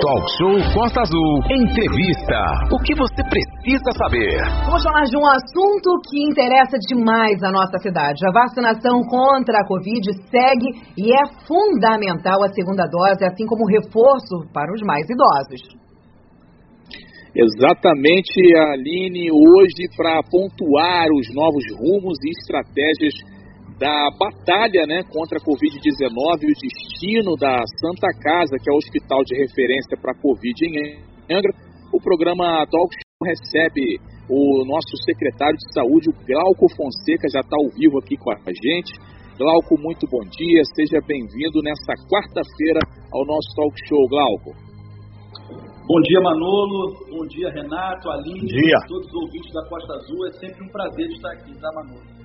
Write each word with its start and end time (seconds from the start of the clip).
Talk 0.00 0.24
Show 0.40 0.56
Costa 0.72 1.04
Azul. 1.04 1.44
Entrevista. 1.44 2.40
O 2.72 2.80
que 2.80 2.96
você 2.96 3.20
precisa 3.20 3.92
saber? 4.00 4.32
Vamos 4.64 4.82
falar 4.82 5.04
de 5.04 5.12
um 5.12 5.26
assunto 5.28 5.92
que 6.08 6.24
interessa 6.24 6.78
demais 6.88 7.36
a 7.44 7.52
nossa 7.52 7.76
cidade. 7.78 8.24
A 8.24 8.32
vacinação 8.32 9.04
contra 9.04 9.60
a 9.60 9.66
Covid 9.68 10.00
segue 10.32 10.72
e 10.96 11.12
é 11.12 11.24
fundamental 11.44 12.42
a 12.42 12.48
segunda 12.48 12.88
dose, 12.88 13.28
assim 13.28 13.44
como 13.44 13.64
o 13.64 13.68
reforço 13.68 14.40
para 14.54 14.72
os 14.72 14.80
mais 14.80 15.04
idosos. 15.04 15.68
Exatamente, 17.36 18.40
Aline, 18.56 19.28
hoje 19.30 19.84
para 19.96 20.22
pontuar 20.24 21.12
os 21.12 21.28
novos 21.34 21.64
rumos 21.76 22.16
e 22.24 22.30
estratégias 22.40 23.14
da 23.80 24.12
batalha 24.12 24.84
né, 24.84 25.00
contra 25.08 25.40
a 25.40 25.40
Covid-19 25.40 26.44
e 26.44 26.52
o 26.52 26.60
destino 26.60 27.32
da 27.40 27.64
Santa 27.80 28.12
Casa, 28.20 28.60
que 28.60 28.68
é 28.68 28.74
o 28.74 28.76
hospital 28.76 29.24
de 29.24 29.32
referência 29.40 29.96
para 29.96 30.12
a 30.12 30.20
Covid 30.20 30.52
em 30.68 31.00
Angra, 31.32 31.52
o 31.88 31.98
programa 31.98 32.60
Talk 32.68 32.92
Show 32.92 33.24
recebe 33.24 33.96
o 34.28 34.64
nosso 34.68 34.94
secretário 35.02 35.56
de 35.56 35.72
saúde, 35.72 36.12
o 36.12 36.16
Glauco 36.28 36.68
Fonseca, 36.76 37.26
já 37.32 37.40
está 37.40 37.56
ao 37.56 37.72
vivo 37.72 37.98
aqui 37.98 38.20
com 38.20 38.30
a 38.30 38.36
gente. 38.52 38.92
Glauco, 39.40 39.80
muito 39.80 40.04
bom 40.12 40.28
dia, 40.28 40.60
seja 40.76 41.00
bem-vindo 41.08 41.64
nesta 41.64 41.96
quarta-feira 42.04 42.84
ao 43.10 43.24
nosso 43.24 43.48
Talk 43.56 43.74
Show, 43.88 44.04
Glauco. 44.12 44.52
Bom 45.88 46.00
dia, 46.04 46.20
Manolo. 46.20 46.92
Bom 47.08 47.26
dia, 47.26 47.48
Renato, 47.48 48.10
Aline, 48.10 48.46
dia. 48.46 48.76
todos 48.86 49.08
os 49.08 49.14
ouvintes 49.14 49.52
da 49.54 49.64
Costa 49.66 49.94
Azul. 49.94 50.26
É 50.28 50.32
sempre 50.32 50.64
um 50.64 50.68
prazer 50.68 51.08
estar 51.10 51.32
aqui, 51.32 51.58
tá, 51.58 51.68
Manolo? 51.74 52.19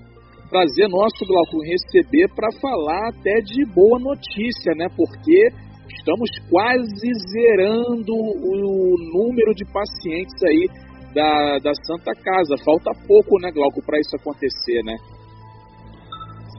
Prazer 0.49 0.88
nosso, 0.90 1.26
Glauco, 1.26 1.62
receber 1.63 2.27
para 2.35 2.49
falar 2.62 3.09
até 3.09 3.41
de 3.41 3.66
boa 3.73 3.99
notícia, 3.99 4.73
né? 4.76 4.88
Porque 4.95 5.49
estamos 5.90 6.30
quase 6.49 7.08
zerando 7.31 8.13
o 8.13 8.95
número 9.13 9.54
de 9.54 9.66
pacientes 9.71 10.35
aí 10.44 10.68
da, 11.13 11.60
da 11.60 11.74
Santa 11.85 12.13
Casa. 12.13 12.55
Falta 12.63 12.91
pouco, 13.07 13.40
né, 13.40 13.52
Glauco, 13.52 13.82
para 13.85 13.99
isso 13.99 14.15
acontecer, 14.15 14.84
né? 14.84 14.96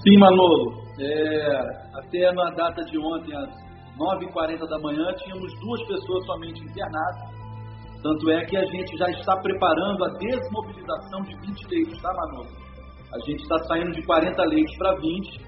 Sim, 0.03 0.19
Manolo. 0.19 0.87
É, 0.98 1.61
até 1.98 2.33
na 2.33 2.50
data 2.50 2.83
de 2.84 2.98
ontem, 2.98 3.37
às 3.37 3.50
9h40 3.98 4.69
da 4.69 4.78
manhã, 4.81 5.12
tínhamos 5.19 5.53
duas 5.61 5.87
pessoas 5.87 6.25
somente 6.27 6.62
internadas. 6.65 7.37
Tanto 8.03 8.31
é 8.31 8.45
que 8.45 8.56
a 8.56 8.65
gente 8.65 8.97
já 8.97 9.11
está 9.11 9.37
preparando 9.37 10.05
a 10.05 10.09
desmobilização 10.19 11.23
de 11.23 11.34
20 11.47 11.69
leitos, 11.71 12.00
tá, 12.00 12.12
Manolo? 12.15 12.66
A 13.17 13.19
gente 13.25 13.42
está 13.42 13.59
saindo 13.64 13.92
de 13.92 14.03
40 14.05 14.42
leitos 14.45 14.77
para 14.77 14.95
20. 14.97 15.41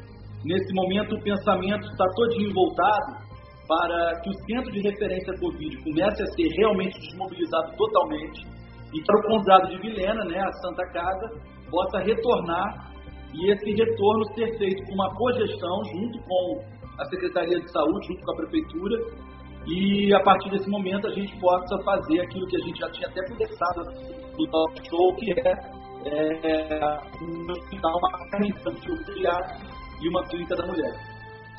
Nesse 0.44 0.74
momento, 0.74 1.14
o 1.14 1.22
pensamento 1.22 1.86
está 1.86 2.05
todinho 2.16 2.55
voltado 2.55 3.28
para 3.69 4.20
que 4.22 4.30
o 4.30 4.34
centro 4.47 4.72
de 4.72 4.80
referência 4.80 5.38
Covid 5.38 5.77
comece 5.84 6.22
a 6.22 6.27
ser 6.27 6.48
realmente 6.56 6.98
desmobilizado 6.98 7.77
totalmente 7.77 8.58
e 8.94 9.05
para 9.05 9.19
o 9.19 9.22
condado 9.24 9.69
de 9.69 9.78
Vilhena, 9.78 10.24
né, 10.24 10.41
a 10.41 10.52
Santa 10.52 10.84
Casa, 10.92 11.28
possa 11.70 11.98
retornar 11.98 12.91
e 13.34 13.52
esse 13.52 13.70
retorno 13.72 14.24
ser 14.34 14.56
feito 14.56 14.83
com 14.86 14.94
uma 14.94 15.14
cogestão 15.14 15.84
junto 15.92 16.19
com 16.20 16.64
a 16.98 17.05
Secretaria 17.05 17.61
de 17.61 17.70
Saúde, 17.70 18.06
junto 18.06 18.24
com 18.24 18.33
a 18.33 18.36
Prefeitura, 18.36 18.96
e 19.66 20.14
a 20.14 20.20
partir 20.20 20.48
desse 20.50 20.69
momento 20.70 21.06
a 21.06 21.11
gente 21.11 21.39
possa 21.39 21.77
fazer 21.84 22.20
aquilo 22.20 22.46
que 22.46 22.56
a 22.56 22.64
gente 22.64 22.78
já 22.78 22.91
tinha 22.91 23.08
até 23.08 23.20
conversado 23.28 23.83
no 24.39 24.50
talk 24.50 24.89
show, 24.89 25.14
que 25.16 25.33
é 25.33 25.55
é, 26.04 26.98
um 27.22 27.50
hospital, 27.50 27.98
uma 27.98 28.30
clínica 28.30 28.70
e 30.00 30.08
uma 30.08 30.24
clínica 30.28 30.56
da 30.56 30.66
mulher. 30.66 30.94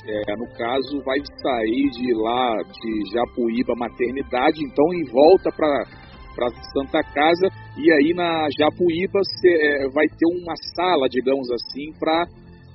É, 0.05 0.35
no 0.37 0.47
caso, 0.57 1.01
vai 1.03 1.19
sair 1.41 1.89
de 1.91 2.13
lá, 2.15 2.55
de 2.63 3.11
Japuíba 3.13 3.75
Maternidade, 3.75 4.63
então 4.63 4.85
em 4.93 5.05
volta 5.11 5.51
para 5.55 6.09
para 6.35 6.47
Santa 6.71 7.03
Casa 7.03 7.47
e 7.75 7.91
aí 7.91 8.13
na 8.13 8.47
Japuíba 8.57 9.19
cê, 9.41 9.49
é, 9.49 9.89
vai 9.89 10.07
ter 10.07 10.27
uma 10.39 10.55
sala, 10.75 11.09
digamos 11.09 11.51
assim, 11.51 11.91
para 11.99 12.23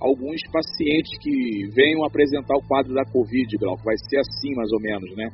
alguns 0.01 0.41
pacientes 0.53 1.17
que 1.23 1.65
venham 1.75 2.05
apresentar 2.05 2.57
o 2.57 2.67
quadro 2.69 2.93
da 2.93 3.05
Covid, 3.11 3.57
Glauco. 3.57 3.83
Vai 3.85 3.97
ser 4.09 4.19
assim, 4.19 4.55
mais 4.55 4.71
ou 4.71 4.81
menos, 4.81 5.17
né? 5.17 5.29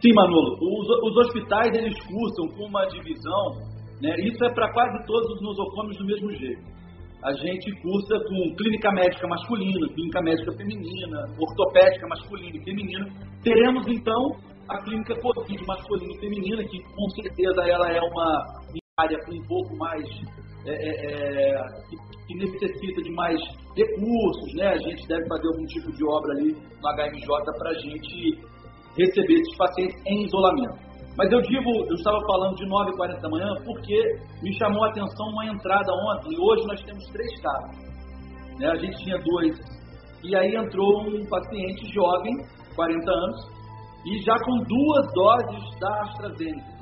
Sim, 0.00 0.12
Manolo. 0.14 0.56
Os, 0.60 0.88
os 1.10 1.16
hospitais, 1.24 1.72
eles 1.74 1.96
cursam 2.04 2.48
com 2.54 2.66
uma 2.66 2.84
divisão 2.86 3.67
né? 4.00 4.14
Isso 4.20 4.44
é 4.44 4.52
para 4.52 4.72
quase 4.72 5.06
todos 5.06 5.30
os 5.34 5.42
nosocômios 5.42 5.96
do 5.98 6.06
mesmo 6.06 6.30
jeito. 6.34 6.78
A 7.22 7.32
gente 7.32 7.72
cursa 7.82 8.16
com 8.28 8.54
clínica 8.56 8.92
médica 8.92 9.26
masculina, 9.26 9.88
clínica 9.92 10.22
médica 10.22 10.52
feminina, 10.52 11.18
ortopédica 11.38 12.06
masculina 12.06 12.56
e 12.56 12.64
feminina. 12.64 13.06
Teremos 13.42 13.86
então 13.88 14.36
a 14.68 14.78
clínica 14.82 15.18
Covid 15.20 15.66
masculina 15.66 16.12
e 16.14 16.20
feminina, 16.20 16.62
que 16.62 16.78
com 16.80 17.08
certeza 17.10 17.62
ela 17.62 17.90
é 17.90 18.00
uma 18.00 18.44
área 18.98 19.18
um 19.30 19.46
pouco 19.46 19.76
mais 19.78 20.04
é, 20.64 20.72
é, 20.72 21.50
é 21.50 21.62
que, 22.26 22.34
necessita 22.34 23.02
de 23.02 23.10
mais 23.12 23.40
recursos, 23.76 24.54
né? 24.54 24.68
A 24.68 24.78
gente 24.78 25.06
deve 25.08 25.26
fazer 25.26 25.48
algum 25.48 25.66
tipo 25.66 25.92
de 25.92 26.04
obra 26.04 26.32
ali 26.34 26.52
no 26.52 26.88
HMJ 26.88 27.26
para 27.58 27.70
a 27.70 27.74
gente 27.74 28.38
receber 28.96 29.34
esses 29.34 29.56
pacientes 29.56 29.96
em 30.06 30.24
isolamento. 30.24 30.87
Mas 31.18 31.32
eu 31.32 31.40
digo, 31.42 31.68
eu 31.68 31.94
estava 31.96 32.16
falando 32.28 32.54
de 32.54 32.64
9h40 32.64 33.20
da 33.20 33.28
manhã 33.28 33.52
porque 33.64 34.00
me 34.40 34.56
chamou 34.56 34.84
a 34.84 34.88
atenção 34.88 35.26
uma 35.30 35.46
entrada 35.46 35.92
ontem. 35.92 36.32
E 36.32 36.38
hoje 36.38 36.64
nós 36.68 36.80
temos 36.84 37.04
três 37.10 37.40
casos. 37.42 37.76
Né? 38.60 38.70
A 38.70 38.76
gente 38.76 38.96
tinha 39.02 39.18
dois. 39.18 39.58
E 40.22 40.36
aí 40.36 40.54
entrou 40.54 41.02
um 41.08 41.26
paciente 41.28 41.92
jovem, 41.92 42.32
40 42.76 43.10
anos, 43.10 43.50
e 44.06 44.22
já 44.22 44.36
com 44.38 44.58
duas 44.62 45.12
doses 45.12 45.80
da 45.80 46.02
AstraZeneca. 46.02 46.78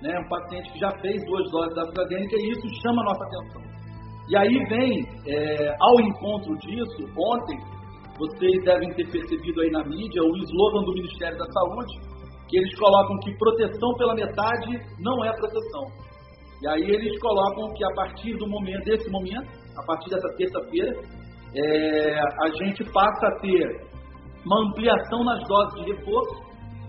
Né? 0.00 0.18
Um 0.18 0.28
paciente 0.30 0.72
que 0.72 0.78
já 0.78 0.90
fez 1.02 1.22
duas 1.26 1.50
doses 1.50 1.74
da 1.74 1.82
AstraZeneca 1.82 2.36
e 2.36 2.50
isso 2.52 2.80
chama 2.80 3.02
a 3.02 3.04
nossa 3.04 3.24
atenção. 3.24 3.62
E 4.30 4.36
aí 4.36 4.64
vem, 4.70 5.06
é, 5.28 5.76
ao 5.78 6.00
encontro 6.00 6.56
disso, 6.56 7.04
ontem, 7.18 7.58
vocês 8.16 8.64
devem 8.64 8.88
ter 8.94 9.10
percebido 9.10 9.60
aí 9.60 9.70
na 9.70 9.84
mídia 9.84 10.22
o 10.22 10.36
slogan 10.38 10.84
do 10.84 10.92
Ministério 10.94 11.36
da 11.36 11.44
Saúde, 11.44 12.11
que 12.52 12.58
eles 12.58 12.78
colocam 12.78 13.18
que 13.20 13.34
proteção 13.38 13.94
pela 13.96 14.14
metade 14.14 14.78
não 15.00 15.24
é 15.24 15.32
proteção. 15.32 15.86
E 16.60 16.68
aí 16.68 16.82
eles 16.82 17.18
colocam 17.18 17.72
que 17.72 17.82
a 17.82 17.94
partir 17.94 18.36
do 18.36 18.46
momento, 18.46 18.84
desse 18.84 19.10
momento, 19.10 19.48
a 19.74 19.82
partir 19.86 20.10
dessa 20.10 20.28
terça-feira, 20.36 20.92
é, 21.56 22.20
a 22.20 22.48
gente 22.62 22.84
passa 22.92 23.26
a 23.26 23.40
ter 23.40 23.80
uma 24.44 24.68
ampliação 24.68 25.24
nas 25.24 25.48
doses 25.48 25.82
de 25.82 25.92
reforço 25.92 26.42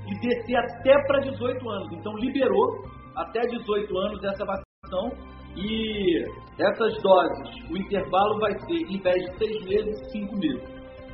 e 0.05 0.19
descer 0.19 0.57
até 0.57 0.93
para 1.07 1.19
18 1.31 1.69
anos. 1.69 1.93
Então 1.93 2.13
liberou 2.17 2.83
até 3.15 3.39
18 3.47 3.97
anos 3.99 4.21
essa 4.21 4.43
vacinação 4.43 5.33
e 5.55 6.25
essas 6.59 7.01
doses, 7.01 7.71
o 7.71 7.77
intervalo 7.77 8.37
vai 8.39 8.51
ser, 8.59 8.81
em 8.91 8.99
vez 8.99 9.15
de 9.15 9.37
seis 9.37 9.65
meses, 9.65 10.11
cinco 10.11 10.35
meses. 10.35 10.72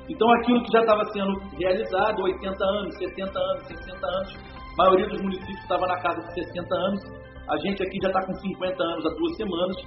Então, 0.09 0.28
aquilo 0.42 0.64
que 0.64 0.72
já 0.74 0.81
estava 0.81 1.06
sendo 1.14 1.38
realizado, 1.58 2.24
80 2.24 2.66
anos, 2.66 2.97
70 2.97 3.40
anos, 3.40 3.68
60 3.68 4.08
anos, 4.08 4.36
a 4.74 4.84
maioria 4.84 5.08
dos 5.08 5.22
municípios 5.22 5.62
estava 5.62 5.86
na 5.86 6.02
casa 6.02 6.22
de 6.22 6.34
60 6.34 6.75
anos, 6.75 7.02
a 7.50 7.58
gente 7.58 7.84
aqui 7.84 7.97
já 8.02 8.09
está 8.09 8.25
com 8.25 8.34
50 8.34 8.84
anos 8.84 9.06
há 9.06 9.09
duas 9.09 9.36
semanas, 9.38 9.78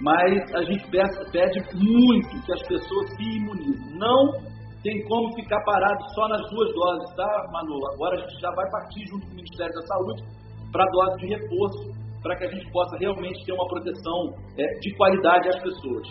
mas 0.00 0.54
a 0.54 0.62
gente 0.62 0.90
pede 0.90 1.60
muito 1.74 2.42
que 2.44 2.52
as 2.52 2.62
pessoas 2.66 3.10
se 3.16 3.22
imunizem. 3.22 3.98
Não 3.98 4.32
tem 4.82 5.02
como 5.08 5.34
ficar 5.34 5.60
parado 5.64 6.02
só 6.14 6.28
nas 6.28 6.40
duas 6.50 6.72
doses, 6.72 7.16
tá, 7.16 7.48
Manu? 7.52 7.78
Agora 7.94 8.16
a 8.16 8.20
gente 8.20 8.40
já 8.40 8.50
vai 8.50 8.70
partir 8.70 9.06
junto 9.08 9.26
com 9.26 9.32
o 9.32 9.36
Ministério 9.36 9.74
da 9.74 9.82
Saúde 9.82 10.22
para 10.72 10.84
a 10.84 10.90
dose 10.90 11.16
de 11.18 11.26
reforço, 11.26 11.90
para 12.22 12.36
que 12.36 12.44
a 12.44 12.50
gente 12.50 12.70
possa 12.72 12.96
realmente 12.98 13.44
ter 13.44 13.52
uma 13.52 13.66
proteção 13.68 14.34
é, 14.58 14.64
de 14.80 14.96
qualidade 14.96 15.48
às 15.48 15.58
pessoas. 15.60 16.08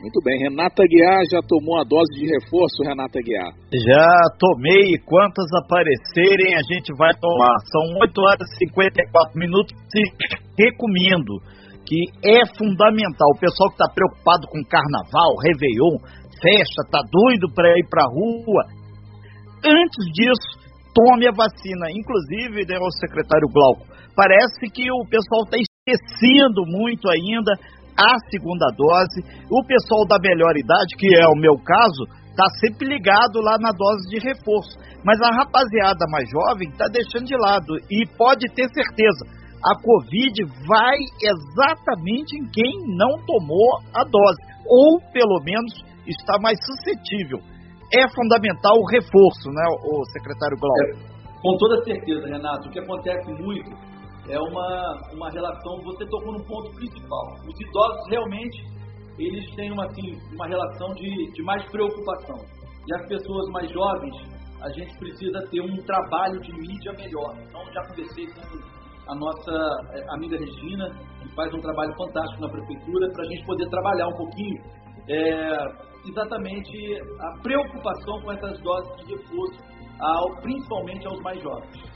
Muito 0.00 0.18
bem. 0.24 0.38
Renata 0.40 0.82
Guiar 0.88 1.20
já 1.30 1.40
tomou 1.44 1.76
a 1.78 1.84
dose 1.84 2.08
de 2.16 2.24
reforço, 2.24 2.82
Renata 2.82 3.20
Guiar? 3.20 3.52
Já 3.68 4.08
tomei. 4.40 4.96
Quantas 5.04 5.44
aparecerem, 5.60 6.56
a 6.56 6.62
gente 6.64 6.88
vai 6.96 7.12
tomar. 7.20 7.54
São 7.68 8.00
8 8.00 8.16
horas 8.16 8.48
e 8.48 8.64
54 8.64 9.38
minutos 9.38 9.76
e 9.94 10.02
recomendo 10.56 11.36
que 11.84 12.00
é 12.24 12.40
fundamental. 12.56 13.28
O 13.36 13.40
pessoal 13.40 13.68
que 13.68 13.76
está 13.76 13.92
preocupado 13.92 14.48
com 14.48 14.64
carnaval, 14.64 15.36
Réveillon, 15.44 16.00
festa, 16.40 16.80
tá 16.88 17.04
doido 17.04 17.52
para 17.52 17.76
ir 17.76 17.84
para 17.84 18.08
rua. 18.08 18.64
Antes 19.60 20.04
disso, 20.16 20.48
tome 20.96 21.28
a 21.28 21.36
vacina. 21.36 21.92
Inclusive, 21.92 22.64
né, 22.64 22.78
o 22.80 22.90
secretário 23.04 23.52
Glauco, 23.52 23.84
parece 24.16 24.64
que 24.72 24.88
o 24.88 25.04
pessoal 25.04 25.44
está 25.44 25.58
esquecendo 25.60 26.64
muito 26.64 27.04
ainda 27.10 27.52
a 28.00 28.16
segunda 28.30 28.66
dose. 28.76 29.20
O 29.52 29.60
pessoal 29.66 30.06
da 30.08 30.16
melhor 30.16 30.56
idade, 30.56 30.96
que 30.96 31.08
é 31.16 31.28
o 31.28 31.36
meu 31.36 31.56
caso, 31.60 32.08
está 32.30 32.48
sempre 32.60 32.88
ligado 32.88 33.40
lá 33.44 33.58
na 33.60 33.70
dose 33.70 34.08
de 34.08 34.18
reforço. 34.18 34.78
Mas 35.04 35.20
a 35.20 35.36
rapaziada 35.44 36.06
mais 36.08 36.24
jovem 36.28 36.68
está 36.68 36.88
deixando 36.88 37.28
de 37.28 37.36
lado. 37.36 37.76
E 37.90 38.06
pode 38.16 38.48
ter 38.54 38.68
certeza, 38.72 39.28
a 39.60 39.76
Covid 39.76 40.34
vai 40.66 40.96
exatamente 41.20 42.36
em 42.40 42.48
quem 42.48 42.96
não 42.96 43.20
tomou 43.26 43.80
a 43.92 44.04
dose, 44.04 44.40
ou 44.64 45.00
pelo 45.12 45.40
menos 45.44 45.72
está 46.06 46.38
mais 46.40 46.58
suscetível. 46.64 47.38
É 47.92 48.08
fundamental 48.08 48.78
o 48.78 48.88
reforço, 48.88 49.50
né, 49.50 49.66
o 49.84 50.04
secretário 50.12 50.56
Glauco? 50.56 51.10
Com 51.42 51.56
toda 51.56 51.82
certeza, 51.84 52.26
Renato. 52.26 52.68
O 52.68 52.70
que 52.70 52.78
acontece 52.78 53.26
muito 53.32 53.89
é 54.30 54.38
uma, 54.38 55.12
uma 55.12 55.30
relação, 55.30 55.80
você 55.82 56.06
tocou 56.06 56.32
num 56.32 56.44
ponto 56.44 56.70
principal. 56.74 57.34
Os 57.46 57.60
idosos 57.60 58.08
realmente, 58.08 58.64
eles 59.18 59.54
têm 59.54 59.72
uma, 59.72 59.84
assim, 59.84 60.18
uma 60.32 60.46
relação 60.46 60.94
de, 60.94 61.32
de 61.32 61.42
mais 61.42 61.64
preocupação. 61.70 62.36
E 62.86 62.94
as 62.94 63.08
pessoas 63.08 63.48
mais 63.50 63.70
jovens, 63.70 64.16
a 64.62 64.70
gente 64.70 64.96
precisa 64.98 65.40
ter 65.50 65.60
um 65.60 65.76
trabalho 65.84 66.40
de 66.40 66.52
mídia 66.52 66.92
melhor. 66.92 67.34
Então, 67.48 67.64
já 67.72 67.82
conversei 67.88 68.26
com 68.26 69.12
a 69.12 69.14
nossa 69.14 69.52
eh, 69.94 70.04
amiga 70.14 70.38
Regina, 70.38 70.88
que 71.20 71.34
faz 71.34 71.52
um 71.52 71.60
trabalho 71.60 71.92
fantástico 71.96 72.40
na 72.40 72.48
prefeitura, 72.48 73.10
para 73.12 73.24
a 73.24 73.26
gente 73.26 73.44
poder 73.44 73.68
trabalhar 73.68 74.08
um 74.08 74.16
pouquinho 74.16 74.62
é, 75.08 75.90
exatamente 76.06 77.00
a 77.18 77.42
preocupação 77.42 78.20
com 78.22 78.32
essas 78.32 78.60
doses 78.60 78.96
de 78.98 79.14
reforço, 79.14 79.58
ao, 80.00 80.36
principalmente 80.40 81.06
aos 81.06 81.20
mais 81.22 81.42
jovens. 81.42 81.89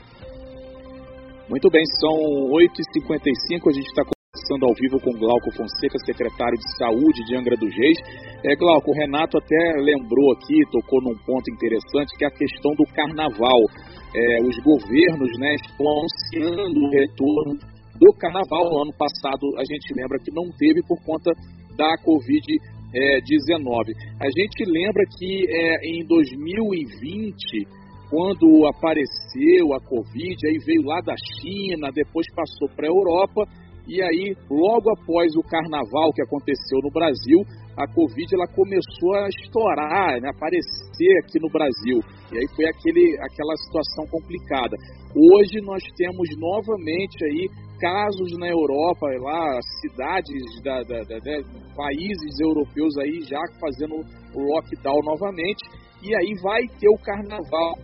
Muito 1.47 1.69
bem, 1.69 1.83
são 2.01 2.49
8h55, 2.57 3.69
a 3.69 3.73
gente 3.77 3.85
está 3.85 4.01
conversando 4.01 4.65
ao 4.65 4.73
vivo 4.73 4.97
com 4.97 5.13
Glauco 5.13 5.53
Fonseca, 5.53 5.93
secretário 6.03 6.57
de 6.57 6.65
Saúde 6.75 7.21
de 7.21 7.37
Angra 7.37 7.55
dos 7.55 7.69
Reis. 7.69 7.99
É, 8.43 8.55
Glauco, 8.55 8.89
o 8.89 8.95
Renato 8.95 9.37
até 9.37 9.77
lembrou 9.77 10.33
aqui, 10.33 10.57
tocou 10.71 11.03
num 11.05 11.13
ponto 11.21 11.45
interessante, 11.53 12.17
que 12.17 12.25
é 12.25 12.29
a 12.29 12.31
questão 12.31 12.73
do 12.73 12.83
carnaval. 12.89 13.61
É, 14.09 14.41
os 14.41 14.57
governos 14.65 15.29
né, 15.37 15.53
estão 15.53 15.85
anunciando 15.85 16.79
o 16.81 16.89
retorno 16.89 17.61
do 17.93 18.09
carnaval. 18.17 18.65
No 18.65 18.81
ano 18.81 18.93
passado, 18.97 19.45
a 19.61 19.63
gente 19.69 19.93
lembra 19.93 20.17
que 20.17 20.33
não 20.33 20.49
teve 20.57 20.81
por 20.89 20.97
conta 21.05 21.29
da 21.77 21.93
Covid-19. 22.01 23.93
É, 23.93 24.25
a 24.25 24.29
gente 24.33 24.65
lembra 24.65 25.03
que 25.13 25.45
é, 25.45 25.77
em 25.93 26.07
2020 26.07 27.84
quando 28.09 28.67
apareceu 28.67 29.73
a 29.73 29.79
Covid, 29.81 30.47
aí 30.47 30.57
veio 30.65 30.81
lá 30.83 30.99
da 31.01 31.15
China, 31.39 31.91
depois 31.93 32.25
passou 32.35 32.69
para 32.75 32.87
a 32.87 32.91
Europa, 32.91 33.45
e 33.87 34.01
aí, 34.01 34.35
logo 34.49 34.89
após 34.89 35.35
o 35.35 35.43
carnaval 35.43 36.11
que 36.13 36.23
aconteceu 36.23 36.79
no 36.81 36.89
Brasil, 36.89 37.37
a 37.77 37.85
Covid 37.93 38.25
ela 38.33 38.47
começou 38.47 39.13
a 39.13 39.27
estourar, 39.29 40.19
né, 40.19 40.29
aparecer 40.29 41.13
aqui 41.21 41.37
no 41.39 41.49
Brasil. 41.53 41.99
E 42.33 42.37
aí 42.37 42.47
foi 42.55 42.65
aquele, 42.65 43.15
aquela 43.21 43.55
situação 43.57 44.05
complicada. 44.09 44.75
Hoje 45.13 45.61
nós 45.61 45.83
temos 45.95 46.27
novamente 46.39 47.25
aí 47.25 47.47
casos 47.79 48.37
na 48.39 48.49
Europa, 48.49 49.05
lá, 49.21 49.59
cidades, 49.81 50.63
da, 50.63 50.81
da, 50.81 51.01
da, 51.03 51.19
da 51.19 51.35
países 51.75 52.39
europeus 52.41 52.97
aí 52.97 53.21
já 53.21 53.41
fazendo 53.61 54.01
o 54.33 54.39
lockdown 54.41 55.01
novamente. 55.03 55.61
E 56.01 56.15
aí 56.15 56.33
vai 56.41 56.61
ter 56.79 56.89
o 56.89 56.97
carnaval 57.03 57.75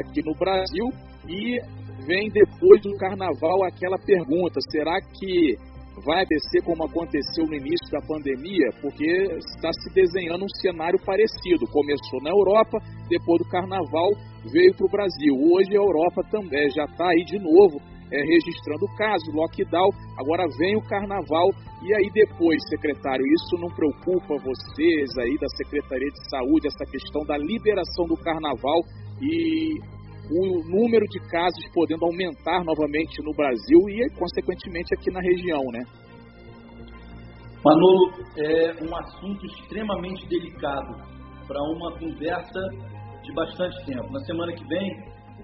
aqui 0.00 0.22
no 0.24 0.34
Brasil 0.34 0.86
e 1.28 1.60
vem 2.06 2.28
depois 2.30 2.80
do 2.82 2.96
carnaval 2.96 3.64
aquela 3.64 3.98
pergunta: 3.98 4.58
será 4.70 5.00
que 5.00 5.56
vai 6.04 6.22
acontecer 6.22 6.62
como 6.64 6.84
aconteceu 6.84 7.44
no 7.46 7.54
início 7.54 7.90
da 7.90 8.00
pandemia? 8.00 8.70
Porque 8.80 9.04
está 9.04 9.70
se 9.72 9.92
desenhando 9.94 10.44
um 10.44 10.60
cenário 10.60 10.98
parecido. 11.04 11.66
Começou 11.70 12.22
na 12.22 12.30
Europa, 12.30 12.78
depois 13.08 13.38
do 13.38 13.48
carnaval 13.48 14.10
veio 14.50 14.74
para 14.74 14.86
o 14.86 14.90
Brasil. 14.90 15.34
Hoje 15.34 15.72
a 15.72 15.80
Europa 15.80 16.22
também 16.30 16.70
já 16.70 16.84
está 16.84 17.08
aí 17.08 17.24
de 17.24 17.38
novo 17.38 17.80
é, 18.12 18.22
registrando 18.22 18.86
casos, 18.96 19.34
lockdown. 19.34 19.90
Agora 20.18 20.44
vem 20.58 20.76
o 20.76 20.82
carnaval 20.82 21.48
e 21.82 21.94
aí 21.94 22.10
depois, 22.12 22.58
secretário, 22.68 23.24
isso 23.26 23.56
não 23.58 23.68
preocupa 23.74 24.36
vocês 24.42 25.10
aí 25.18 25.36
da 25.38 25.48
Secretaria 25.56 26.10
de 26.10 26.30
Saúde, 26.30 26.66
essa 26.66 26.84
questão 26.90 27.22
da 27.24 27.38
liberação 27.38 28.06
do 28.06 28.16
carnaval 28.16 28.80
e 29.20 29.74
o 30.30 30.62
número 30.68 31.04
de 31.06 31.18
casos 31.28 31.64
podendo 31.74 32.04
aumentar 32.04 32.62
novamente 32.64 33.20
no 33.22 33.32
Brasil 33.34 33.80
e, 33.88 34.08
consequentemente, 34.18 34.94
aqui 34.94 35.10
na 35.10 35.20
região, 35.20 35.62
né? 35.72 35.80
Manolo, 37.64 38.12
é 38.38 38.72
um 38.82 38.96
assunto 38.96 39.44
extremamente 39.44 40.26
delicado 40.28 40.94
para 41.46 41.60
uma 41.62 41.92
conversa 41.98 42.60
de 43.22 43.32
bastante 43.34 43.84
tempo. 43.84 44.10
Na 44.12 44.20
semana 44.20 44.52
que 44.52 44.64
vem, 44.66 44.90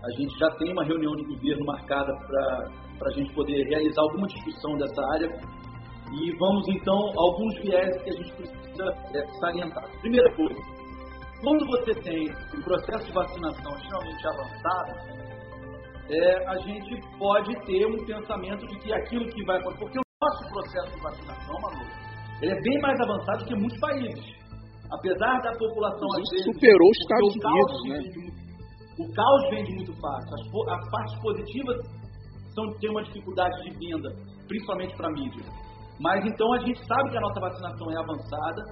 a 0.07 0.11
gente 0.21 0.39
já 0.39 0.49
tem 0.57 0.73
uma 0.73 0.85
reunião 0.85 1.13
de 1.17 1.25
governo 1.25 1.67
marcada 1.67 2.13
para 2.27 3.09
a 3.09 3.13
gente 3.13 3.35
poder 3.35 3.67
realizar 3.67 4.03
alguma 4.03 4.29
discussão 4.29 4.77
dessa 4.77 5.03
área 5.15 5.29
e 6.13 6.31
vamos 6.39 6.69
então 6.69 6.95
a 6.95 7.23
alguns 7.23 7.59
viés 7.59 8.03
que 8.03 8.11
a 8.11 8.13
gente 8.13 8.33
precisa 8.35 8.85
é, 9.15 9.27
salientar. 9.41 9.85
Primeira 10.01 10.33
coisa, 10.37 10.61
quando 11.43 11.67
você 11.67 11.95
tem 12.03 12.31
um 12.31 12.63
processo 12.63 13.07
de 13.07 13.13
vacinação 13.13 13.73
extremamente 13.75 14.29
avançado, 14.29 15.27
é, 16.09 16.49
a 16.49 16.59
gente 16.59 17.19
pode 17.19 17.53
ter 17.67 17.85
um 17.87 18.05
pensamento 18.07 18.65
de 18.69 18.79
que 18.79 18.93
aquilo 18.93 19.27
que 19.27 19.45
vai 19.45 19.57
acontecer, 19.59 19.81
porque 19.81 19.99
o 19.99 20.03
nosso 20.23 20.53
processo 20.53 20.95
de 20.95 21.03
vacinação, 21.03 21.61
Manu, 21.61 21.85
ele 22.43 22.53
é 22.53 22.61
bem 22.61 22.81
mais 22.81 23.01
avançado 23.01 23.45
que 23.45 23.55
muitos 23.57 23.81
países. 23.81 24.37
Apesar 24.93 25.41
da 25.43 25.51
população 25.59 26.09
superou 26.45 26.91
os 26.91 26.99
Estados 26.99 27.83
Unidos, 27.83 28.37
né? 28.37 28.46
O 28.99 29.13
caos 29.13 29.51
vende 29.51 29.75
muito 29.75 29.93
fácil. 30.01 30.35
As, 30.35 30.79
as 30.79 30.91
partes 30.91 31.21
positivas 31.21 31.77
são 32.55 32.73
ter 32.79 32.89
uma 32.89 33.03
dificuldade 33.03 33.63
de 33.63 33.71
venda, 33.79 34.09
principalmente 34.49 34.97
para 34.97 35.09
a 35.09 35.13
mídia. 35.13 35.45
Mas 36.01 36.25
então 36.25 36.53
a 36.53 36.59
gente 36.59 36.85
sabe 36.87 37.11
que 37.11 37.17
a 37.17 37.21
nossa 37.21 37.41
vacinação 37.41 37.91
é 37.91 37.97
avançada 37.99 38.63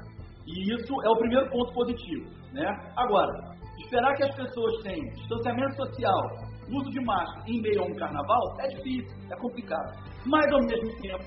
e 0.47 0.75
isso 0.75 1.03
é 1.03 1.09
o 1.09 1.17
primeiro 1.17 1.51
ponto 1.51 1.73
positivo. 1.73 2.29
Né? 2.53 2.67
Agora, 2.97 3.57
esperar 3.79 4.15
que 4.15 4.25
as 4.25 4.35
pessoas 4.35 4.83
tenham 4.83 5.07
distanciamento 5.15 5.77
social, 5.77 6.21
uso 6.71 6.91
de 6.91 7.01
máscara 7.05 7.45
em 7.47 7.61
meio 7.61 7.83
a 7.83 7.85
um 7.85 7.95
carnaval 7.95 8.57
é 8.61 8.69
difícil, 8.69 9.17
é 9.31 9.37
complicado. 9.37 9.99
Mas, 10.27 10.53
ao 10.53 10.61
mesmo 10.61 11.01
tempo, 11.01 11.25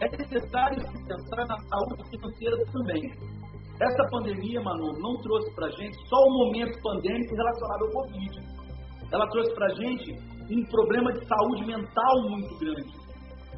é 0.00 0.08
necessário 0.16 0.82
pensar 1.06 1.46
na 1.46 1.58
saúde 1.58 2.10
financeira 2.10 2.56
também. 2.72 3.02
Essa 3.80 4.08
pandemia, 4.10 4.60
Manu, 4.62 4.92
não 5.00 5.20
trouxe 5.20 5.54
para 5.54 5.68
gente 5.70 5.96
só 6.08 6.16
o 6.16 6.46
momento 6.46 6.80
pandêmico 6.80 7.34
relacionado 7.34 7.84
ao 7.84 7.90
Covid. 7.90 8.40
Ela 9.12 9.28
trouxe 9.28 9.54
para 9.54 9.68
gente 9.74 10.12
um 10.50 10.64
problema 10.70 11.12
de 11.12 11.26
saúde 11.26 11.66
mental 11.66 12.22
muito 12.30 12.58
grande, 12.58 12.92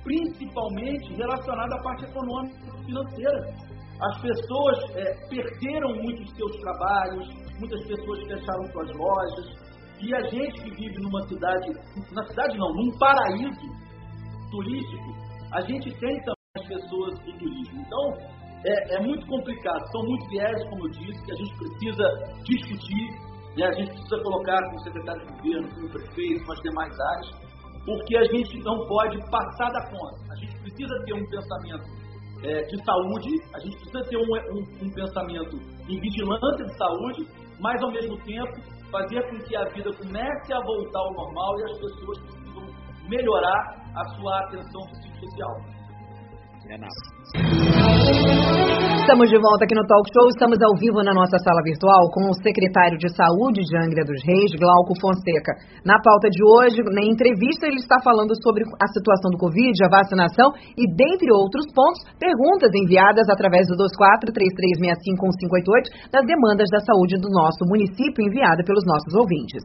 principalmente 0.03 1.15
relacionado 1.15 1.73
à 1.73 1.82
parte 1.82 2.05
econômica 2.05 2.56
e 2.81 2.85
financeira. 2.87 3.69
As 4.00 4.20
pessoas 4.20 4.79
é, 4.97 5.15
perderam 5.29 5.94
muitos 6.03 6.35
seus 6.37 6.56
trabalhos, 6.59 7.29
muitas 7.59 7.87
pessoas 7.87 8.20
fecharam 8.26 8.65
suas 8.73 8.91
lojas. 8.97 9.69
E 10.00 10.15
a 10.15 10.20
gente 10.23 10.62
que 10.62 10.70
vive 10.70 11.00
numa 11.00 11.23
cidade, 11.29 11.73
na 12.12 12.25
cidade 12.26 12.59
não, 12.59 12.73
num 12.75 12.99
paraíso 12.99 13.67
turístico, 14.51 15.15
a 15.53 15.60
gente 15.63 15.91
tem 15.98 16.20
também 16.20 16.39
as 16.56 16.67
pessoas 16.67 17.19
do 17.20 17.39
turismo. 17.39 17.81
Então, 17.81 18.39
é, 18.65 18.94
é 18.96 19.00
muito 19.00 19.27
complicado, 19.27 19.86
são 19.93 20.03
muitos 20.03 20.29
viés, 20.31 20.69
como 20.70 20.86
eu 20.86 20.91
disse, 20.91 21.24
que 21.24 21.32
a 21.32 21.36
gente 21.36 21.58
precisa 21.58 22.05
discutir, 22.44 23.10
né? 23.56 23.67
a 23.67 23.72
gente 23.72 23.91
precisa 23.91 24.22
colocar 24.22 24.70
com 24.70 24.77
o 24.77 24.81
secretário 24.81 25.27
de 25.27 25.32
governo, 25.32 25.74
com 25.74 25.86
o 25.86 25.91
prefeito, 25.91 26.44
com 26.44 26.53
as 26.53 26.60
demais 26.60 27.00
áreas, 27.00 27.48
porque 27.84 28.17
a 28.17 28.24
gente 28.24 28.58
não 28.65 28.86
pode 28.86 29.19
passar 29.31 29.70
da 29.70 29.91
conta. 29.91 30.32
A 30.32 30.36
gente 30.36 30.60
precisa 30.60 31.05
ter 31.05 31.15
um 31.15 31.27
pensamento 31.31 31.84
é, 32.43 32.62
de 32.62 32.84
saúde, 32.84 33.31
a 33.55 33.58
gente 33.60 33.77
precisa 33.79 34.03
ter 34.10 34.17
um, 34.17 34.22
um, 34.22 34.86
um, 34.86 34.91
pensamento 34.91 35.56
em 35.88 36.00
vigilância 36.00 36.65
de 36.67 36.77
saúde, 36.77 37.27
mas 37.60 37.82
ao 37.82 37.91
mesmo 37.91 38.17
tempo 38.24 38.53
fazer 38.91 39.22
com 39.31 39.38
que 39.44 39.56
a 39.56 39.65
vida 39.70 39.91
comece 39.93 40.53
a 40.53 40.60
voltar 40.60 41.00
ao 41.00 41.12
normal 41.15 41.60
e 41.60 41.65
as 41.65 41.79
pessoas 41.79 42.19
precisam 42.20 42.67
melhorar 43.08 43.91
a 43.94 44.05
sua 44.17 44.38
atenção 44.44 44.81
psicossocial. 44.91 45.60
Renato. 46.69 47.18
Estamos 49.08 49.29
de 49.29 49.37
volta 49.37 49.65
aqui 49.65 49.77
no 49.77 49.85
Talk 49.85 50.08
Show. 50.13 50.29
Estamos 50.32 50.56
ao 50.65 50.73
vivo 50.81 51.05
na 51.05 51.13
nossa 51.13 51.37
sala 51.41 51.61
virtual 51.61 52.08
com 52.08 52.25
o 52.29 52.35
secretário 52.41 52.97
de 52.97 53.13
Saúde 53.13 53.61
de 53.65 53.77
Angra 53.77 54.01
dos 54.05 54.17
Reis, 54.25 54.53
Glauco 54.56 54.97
Fonseca. 55.01 55.53
Na 55.85 56.01
pauta 56.01 56.31
de 56.32 56.41
hoje, 56.41 56.81
na 56.89 57.05
entrevista, 57.05 57.69
ele 57.69 57.77
está 57.81 58.01
falando 58.01 58.32
sobre 58.41 58.65
a 58.65 58.89
situação 58.93 59.31
do 59.32 59.37
Covid, 59.37 59.77
a 59.85 59.93
vacinação 59.93 60.56
e, 60.77 60.89
dentre 60.89 61.29
outros 61.32 61.69
pontos, 61.73 62.01
perguntas 62.17 62.73
enviadas 62.73 63.29
através 63.29 63.69
do 63.69 63.77
2433651588 63.77 66.08
das 66.13 66.25
demandas 66.25 66.73
da 66.73 66.81
saúde 66.81 67.20
do 67.20 67.29
nosso 67.29 67.61
município 67.69 68.25
enviada 68.25 68.65
pelos 68.65 68.89
nossos 68.89 69.13
ouvintes. 69.13 69.61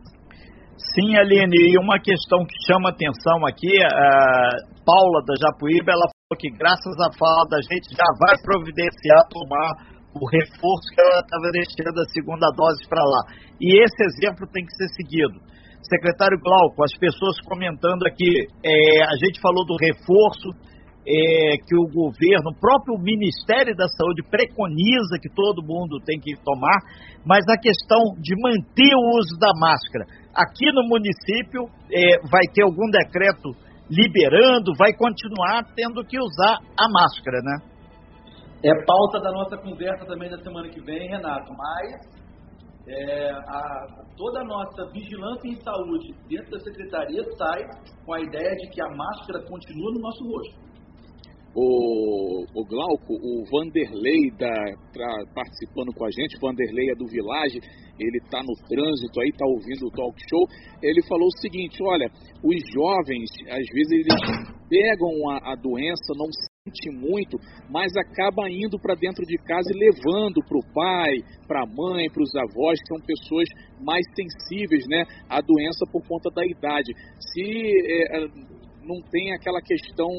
Sim, 0.95 1.15
Aline, 1.15 1.71
e 1.71 1.77
uma 1.79 1.99
questão 1.99 2.43
que 2.43 2.55
chama 2.67 2.89
atenção 2.89 3.45
aqui, 3.47 3.71
a 3.83 4.51
Paula 4.83 5.23
da 5.23 5.35
Japuíba, 5.39 5.91
ela 5.91 6.12
que 6.35 6.49
graças 6.51 6.95
à 6.99 7.09
fala 7.17 7.47
da 7.49 7.61
gente 7.61 7.89
já 7.91 8.09
vai 8.19 8.35
providenciar 8.41 9.27
tomar 9.29 9.93
o 10.13 10.25
reforço 10.29 10.87
que 10.93 11.01
ela 11.01 11.21
estava 11.21 11.49
deixando 11.51 11.99
a 11.99 12.09
segunda 12.13 12.47
dose 12.55 12.87
para 12.87 13.01
lá. 13.01 13.21
E 13.59 13.81
esse 13.81 14.01
exemplo 14.05 14.45
tem 14.51 14.65
que 14.65 14.75
ser 14.75 14.87
seguido. 14.93 15.41
Secretário 15.83 16.39
Glauco, 16.39 16.83
as 16.83 16.95
pessoas 16.97 17.35
comentando 17.41 18.05
aqui, 18.07 18.47
é, 18.63 19.03
a 19.03 19.15
gente 19.19 19.41
falou 19.41 19.65
do 19.65 19.75
reforço 19.75 20.49
é, 21.05 21.57
que 21.59 21.75
o 21.75 21.91
governo, 21.91 22.51
o 22.51 22.59
próprio 22.59 22.95
Ministério 22.97 23.75
da 23.75 23.87
Saúde 23.89 24.23
preconiza 24.29 25.19
que 25.21 25.27
todo 25.35 25.65
mundo 25.65 25.99
tem 26.05 26.19
que 26.19 26.35
tomar, 26.43 26.79
mas 27.25 27.43
a 27.49 27.59
questão 27.59 28.15
de 28.21 28.33
manter 28.39 28.95
o 28.95 29.19
uso 29.19 29.35
da 29.39 29.51
máscara. 29.59 30.05
aqui 30.33 30.71
no 30.71 30.87
município 30.87 31.67
é, 31.91 32.19
vai 32.31 32.47
ter 32.53 32.63
algum 32.63 32.89
decreto 32.89 33.51
liberando, 33.89 34.73
vai 34.77 34.93
continuar 34.93 35.63
tendo 35.75 36.03
que 36.05 36.19
usar 36.19 36.57
a 36.77 36.87
máscara, 36.89 37.39
né? 37.43 37.73
É 38.63 38.71
pauta 38.85 39.19
da 39.19 39.31
nossa 39.31 39.57
conversa 39.57 40.05
também 40.05 40.29
da 40.29 40.37
semana 40.37 40.69
que 40.69 40.79
vem, 40.81 41.09
Renato, 41.09 41.51
mas 41.51 42.23
é, 42.87 43.31
a, 43.31 43.87
toda 44.17 44.41
a 44.41 44.43
nossa 44.43 44.85
vigilância 44.91 45.47
em 45.49 45.61
saúde 45.61 46.13
dentro 46.29 46.51
da 46.51 46.59
secretaria 46.59 47.23
sai 47.37 47.61
com 48.05 48.13
a 48.13 48.21
ideia 48.21 48.55
de 48.55 48.69
que 48.69 48.81
a 48.81 48.89
máscara 48.95 49.43
continua 49.47 49.91
no 49.93 49.99
nosso 49.99 50.23
rosto. 50.25 50.72
O, 51.55 52.45
o 52.55 52.65
Glauco, 52.65 53.13
o 53.13 53.45
Vanderlei 53.45 54.31
da, 54.37 54.53
participando 55.35 55.93
com 55.93 56.05
a 56.05 56.09
gente, 56.09 56.39
Vanderlei 56.41 56.89
é 56.89 56.95
do 56.95 57.05
Village, 57.05 57.59
ele 57.99 58.17
está 58.17 58.41
no 58.41 58.55
trânsito 58.67 59.21
aí, 59.21 59.29
está 59.29 59.45
ouvindo 59.45 59.85
o 59.85 59.91
talk 59.91 60.17
show. 60.29 60.47
Ele 60.81 61.01
falou 61.07 61.27
o 61.27 61.39
seguinte: 61.39 61.77
olha, 61.83 62.09
os 62.43 62.57
jovens, 62.73 63.29
às 63.49 63.67
vezes, 63.69 63.91
eles 63.91 64.53
pegam 64.67 65.29
a, 65.29 65.53
a 65.53 65.55
doença, 65.55 66.13
não 66.17 66.25
sente 66.65 66.89
muito, 66.89 67.37
mas 67.69 67.91
acaba 67.95 68.49
indo 68.49 68.79
para 68.79 68.95
dentro 68.95 69.23
de 69.25 69.37
casa 69.45 69.69
e 69.69 69.77
levando 69.77 70.41
para 70.47 70.57
o 70.57 70.73
pai, 70.73 71.13
para 71.47 71.63
a 71.63 71.67
mãe, 71.67 72.09
para 72.09 72.23
os 72.23 72.33
avós, 72.35 72.79
que 72.79 72.87
são 72.87 72.97
pessoas 73.05 73.47
mais 73.79 74.03
sensíveis 74.15 74.85
né, 74.87 75.03
à 75.29 75.41
doença 75.41 75.85
por 75.91 76.01
conta 76.07 76.29
da 76.33 76.45
idade. 76.45 76.91
Se 77.19 77.43
é, 77.45 78.25
não 78.85 79.01
tem 79.09 79.33
aquela 79.33 79.61
questão 79.61 80.09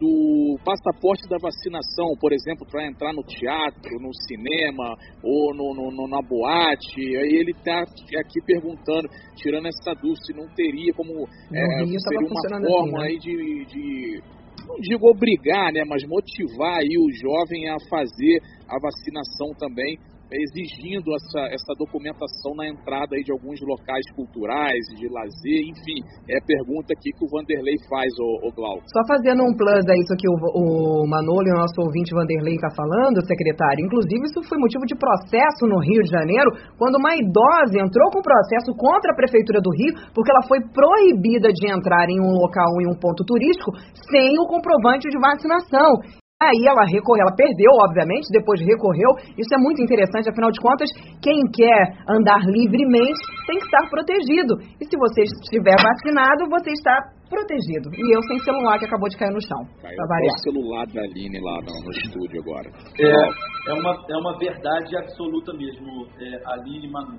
do 0.00 0.56
passaporte 0.64 1.28
da 1.28 1.36
vacinação, 1.40 2.16
por 2.20 2.32
exemplo, 2.32 2.66
para 2.70 2.86
entrar 2.86 3.12
no 3.12 3.22
teatro, 3.22 4.00
no 4.00 4.12
cinema 4.28 4.96
ou 5.22 5.54
no, 5.54 5.74
no, 5.74 5.90
no 5.92 6.08
na 6.08 6.20
boate. 6.22 7.00
Aí 7.00 7.36
ele 7.36 7.52
está 7.52 7.80
aqui 7.80 8.40
perguntando, 8.44 9.08
tirando 9.36 9.68
essa 9.68 9.92
dúvida, 9.94 10.20
se 10.24 10.32
não 10.34 10.48
teria 10.54 10.92
como 10.94 11.26
é, 11.52 11.84
seria 11.86 12.28
uma 12.28 12.66
forma 12.66 12.98
assim, 12.98 13.02
né? 13.02 13.02
aí 13.02 13.18
de, 13.18 13.64
de 13.66 14.22
não 14.66 14.76
digo 14.80 15.08
obrigar, 15.08 15.72
né, 15.72 15.84
mas 15.86 16.02
motivar 16.08 16.80
aí 16.80 16.98
o 16.98 17.12
jovem 17.12 17.68
a 17.68 17.76
fazer 17.88 18.40
a 18.68 18.78
vacinação 18.80 19.54
também 19.58 19.96
exigindo 20.32 21.14
essa, 21.14 21.54
essa 21.54 21.72
documentação 21.78 22.54
na 22.56 22.68
entrada 22.68 23.14
aí 23.14 23.22
de 23.22 23.32
alguns 23.32 23.60
locais 23.62 24.04
culturais, 24.14 24.82
de 24.98 25.06
lazer, 25.08 25.62
enfim, 25.70 25.98
é 26.28 26.38
a 26.38 26.44
pergunta 26.44 26.92
aqui 26.92 27.14
que 27.14 27.24
o 27.24 27.30
Vanderlei 27.30 27.76
faz, 27.88 28.10
o, 28.18 28.50
o. 28.50 28.50
Só 28.90 29.02
fazendo 29.06 29.44
um 29.46 29.54
plus 29.54 29.84
a 29.86 29.94
isso 29.94 30.14
que 30.18 30.28
o, 30.28 30.34
o 30.34 31.06
Manolo 31.06 31.46
o 31.46 31.60
nosso 31.60 31.78
ouvinte 31.78 32.14
Vanderlei 32.14 32.56
está 32.56 32.70
falando, 32.74 33.22
secretário, 33.26 33.84
inclusive 33.84 34.26
isso 34.26 34.42
foi 34.48 34.58
motivo 34.58 34.84
de 34.86 34.96
processo 34.96 35.68
no 35.68 35.78
Rio 35.78 36.02
de 36.02 36.10
Janeiro, 36.10 36.50
quando 36.78 36.98
uma 36.98 37.14
idosa 37.14 37.78
entrou 37.78 38.10
com 38.10 38.24
processo 38.24 38.74
contra 38.74 39.12
a 39.12 39.16
Prefeitura 39.16 39.60
do 39.60 39.70
Rio, 39.70 39.94
porque 40.14 40.30
ela 40.30 40.42
foi 40.48 40.58
proibida 40.74 41.52
de 41.52 41.70
entrar 41.70 42.08
em 42.10 42.18
um 42.18 42.34
local, 42.34 42.80
em 42.82 42.88
um 42.90 42.98
ponto 42.98 43.22
turístico, 43.24 43.70
sem 44.10 44.38
o 44.40 44.46
comprovante 44.46 45.08
de 45.08 45.18
vacinação. 45.18 46.25
Aí 46.36 46.68
ela 46.68 46.84
recorreu, 46.84 47.24
ela 47.24 47.32
perdeu, 47.32 47.72
obviamente, 47.88 48.28
depois 48.28 48.60
recorreu. 48.60 49.08
Isso 49.40 49.48
é 49.56 49.56
muito 49.56 49.80
interessante, 49.80 50.28
afinal 50.28 50.52
de 50.52 50.60
contas, 50.60 50.84
quem 51.24 51.40
quer 51.48 51.96
andar 52.12 52.44
livremente 52.44 53.16
tem 53.48 53.56
que 53.56 53.64
estar 53.64 53.88
protegido. 53.88 54.52
E 54.76 54.84
se 54.84 55.00
você 55.00 55.24
estiver 55.24 55.80
vacinado, 55.80 56.44
você 56.52 56.76
está 56.76 56.92
protegido. 57.32 57.88
E 57.88 58.04
eu 58.12 58.20
sem 58.28 58.36
celular 58.44 58.76
que 58.78 58.84
acabou 58.84 59.08
de 59.08 59.16
cair 59.16 59.32
no 59.32 59.40
chão. 59.40 59.64
Caiu 59.80 59.96
o 59.96 60.38
celular 60.44 60.84
da 60.92 61.00
Aline 61.08 61.40
lá 61.40 61.56
no, 61.64 61.72
no 61.72 61.90
estúdio 62.04 62.44
agora. 62.44 62.68
É, 63.00 63.72
é, 63.72 63.72
uma, 63.72 63.96
é 63.96 64.16
uma 64.20 64.36
verdade 64.36 64.92
absoluta 64.92 65.56
mesmo, 65.56 66.04
é, 66.20 66.52
Aline 66.52 66.92
Manu. 66.92 67.16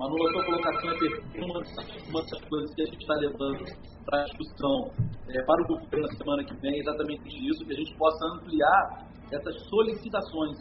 Manu, 0.00 0.16
a 0.16 0.32
sua 0.32 0.44
colocação 0.48 0.90
é 0.90 0.96
perfeita. 0.96 1.44
Uma, 1.44 1.60
uma 1.60 2.20
das 2.24 2.40
coisas 2.48 2.74
que 2.74 2.80
a 2.80 2.86
gente 2.86 3.00
está 3.04 3.14
levando 3.20 3.95
para 4.06 4.22
discussão 4.24 4.90
é, 5.28 5.42
para 5.42 5.62
o 5.62 5.66
governo 5.66 6.06
na 6.06 6.16
semana 6.16 6.44
que 6.44 6.54
vem, 6.60 6.78
exatamente 6.78 7.26
isso, 7.26 7.64
que 7.66 7.72
a 7.72 7.76
gente 7.76 7.94
possa 7.96 8.24
ampliar 8.34 9.06
essas 9.32 9.54
solicitações, 9.68 10.56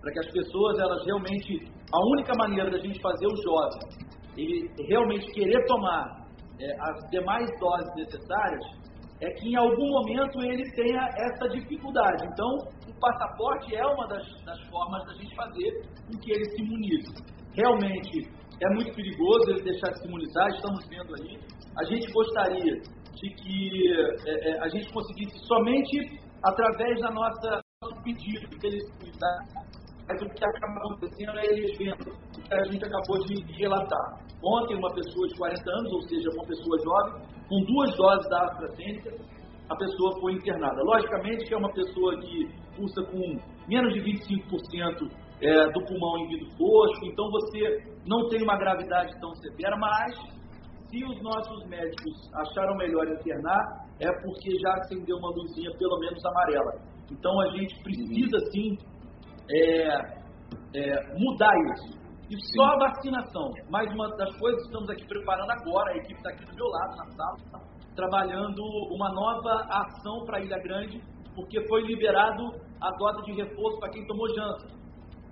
para 0.00 0.12
que 0.12 0.20
as 0.20 0.30
pessoas, 0.30 0.78
elas 0.78 1.04
realmente, 1.04 1.68
a 1.92 1.98
única 2.12 2.32
maneira 2.38 2.70
da 2.70 2.78
gente 2.78 3.00
fazer 3.00 3.26
o 3.26 3.36
jovem, 3.42 4.06
ele 4.36 4.70
realmente 4.88 5.26
querer 5.32 5.64
tomar 5.66 6.24
é, 6.60 6.66
as 6.80 7.10
demais 7.10 7.50
doses 7.58 7.94
necessárias, 7.96 8.64
é 9.20 9.30
que 9.30 9.48
em 9.48 9.56
algum 9.56 9.88
momento 9.88 10.42
ele 10.42 10.62
tenha 10.72 11.08
essa 11.16 11.48
dificuldade. 11.48 12.26
Então, 12.26 12.48
o 12.86 13.00
passaporte 13.00 13.74
é 13.74 13.86
uma 13.86 14.06
das, 14.08 14.22
das 14.44 14.60
formas 14.68 15.04
da 15.06 15.14
gente 15.14 15.34
fazer 15.34 15.82
com 16.06 16.18
que 16.18 16.32
ele 16.32 16.44
se 16.44 16.62
imunize. 16.62 17.14
Realmente, 17.54 18.30
é 18.62 18.74
muito 18.74 18.94
perigoso 18.94 19.50
ele 19.50 19.62
deixar 19.62 19.90
de 19.90 20.00
se 20.00 20.06
imunizar, 20.06 20.48
estamos 20.50 20.86
vendo 20.88 21.14
aí. 21.14 21.55
A 21.78 21.84
gente 21.84 22.10
gostaria 22.12 22.80
de 23.14 23.30
que 23.30 23.92
é, 24.26 24.50
é, 24.50 24.60
a 24.60 24.68
gente 24.68 24.92
conseguisse 24.92 25.38
somente 25.46 26.20
através 26.42 27.00
da 27.00 27.10
nossa 27.10 27.60
nosso 27.82 28.02
pedido 28.02 28.48
que 28.58 28.66
eles 28.66 28.84
mas 30.08 30.22
o 30.22 30.28
que 30.30 30.44
acaba 30.44 30.78
acontecendo 30.78 31.38
é 31.38 31.46
eles 31.46 31.76
vendo 31.76 32.12
o 32.12 32.42
que 32.42 32.54
a 32.54 32.64
gente 32.64 32.84
acabou 32.84 33.18
de 33.26 33.42
relatar. 33.58 34.20
Ontem, 34.42 34.76
uma 34.76 34.94
pessoa 34.94 35.26
de 35.26 35.36
40 35.36 35.70
anos, 35.70 35.92
ou 35.92 36.02
seja, 36.02 36.30
uma 36.30 36.46
pessoa 36.46 36.78
jovem, 36.78 37.22
com 37.48 37.64
duas 37.64 37.96
doses 37.96 38.28
da 38.30 38.44
AstraZeneca, 38.44 39.10
a 39.68 39.76
pessoa 39.76 40.20
foi 40.20 40.34
internada. 40.34 40.80
Logicamente 40.82 41.44
que 41.46 41.54
é 41.54 41.56
uma 41.56 41.72
pessoa 41.72 42.20
que 42.20 42.48
pulsa 42.76 43.02
com 43.02 43.40
menos 43.68 43.92
de 43.94 44.00
25% 44.00 45.10
é, 45.40 45.72
do 45.72 45.84
pulmão 45.84 46.18
em 46.18 46.28
vidro 46.28 46.50
fosco, 46.56 47.04
então 47.04 47.28
você 47.30 47.84
não 48.06 48.28
tem 48.28 48.42
uma 48.42 48.56
gravidade 48.56 49.12
tão 49.20 49.34
severa, 49.34 49.76
mas 49.76 50.35
se 50.90 51.04
os 51.04 51.22
nossos 51.22 51.66
médicos 51.66 52.30
acharam 52.34 52.76
melhor 52.76 53.06
internar, 53.08 53.86
é 54.00 54.10
porque 54.22 54.58
já 54.58 54.74
acendeu 54.74 55.16
uma 55.16 55.30
luzinha, 55.30 55.70
pelo 55.78 55.98
menos 55.98 56.24
amarela. 56.24 56.72
Então 57.10 57.40
a 57.40 57.48
gente 57.50 57.82
precisa 57.82 58.38
sim 58.52 58.76
é, 59.50 59.96
é, 60.74 61.18
mudar 61.18 61.54
isso. 61.72 61.96
E 62.28 62.36
só 62.56 62.64
a 62.64 62.78
vacinação. 62.78 63.52
Mais 63.70 63.92
uma 63.92 64.08
das 64.16 64.36
coisas 64.38 64.60
que 64.62 64.66
estamos 64.66 64.90
aqui 64.90 65.06
preparando 65.06 65.50
agora, 65.50 65.92
a 65.92 65.96
equipe 65.96 66.14
está 66.14 66.30
aqui 66.30 66.44
do 66.44 66.54
meu 66.54 66.66
lado, 66.66 66.96
na 66.96 67.06
sala, 67.12 67.62
trabalhando 67.94 68.62
uma 68.92 69.12
nova 69.12 69.66
ação 69.70 70.24
para 70.26 70.40
Ilha 70.40 70.58
Grande, 70.58 71.00
porque 71.34 71.64
foi 71.68 71.82
liberado 71.82 72.50
a 72.80 72.90
dose 72.98 73.22
de 73.26 73.32
reforço 73.32 73.78
para 73.78 73.90
quem 73.90 74.06
tomou 74.06 74.28
Janssen. 74.34 74.76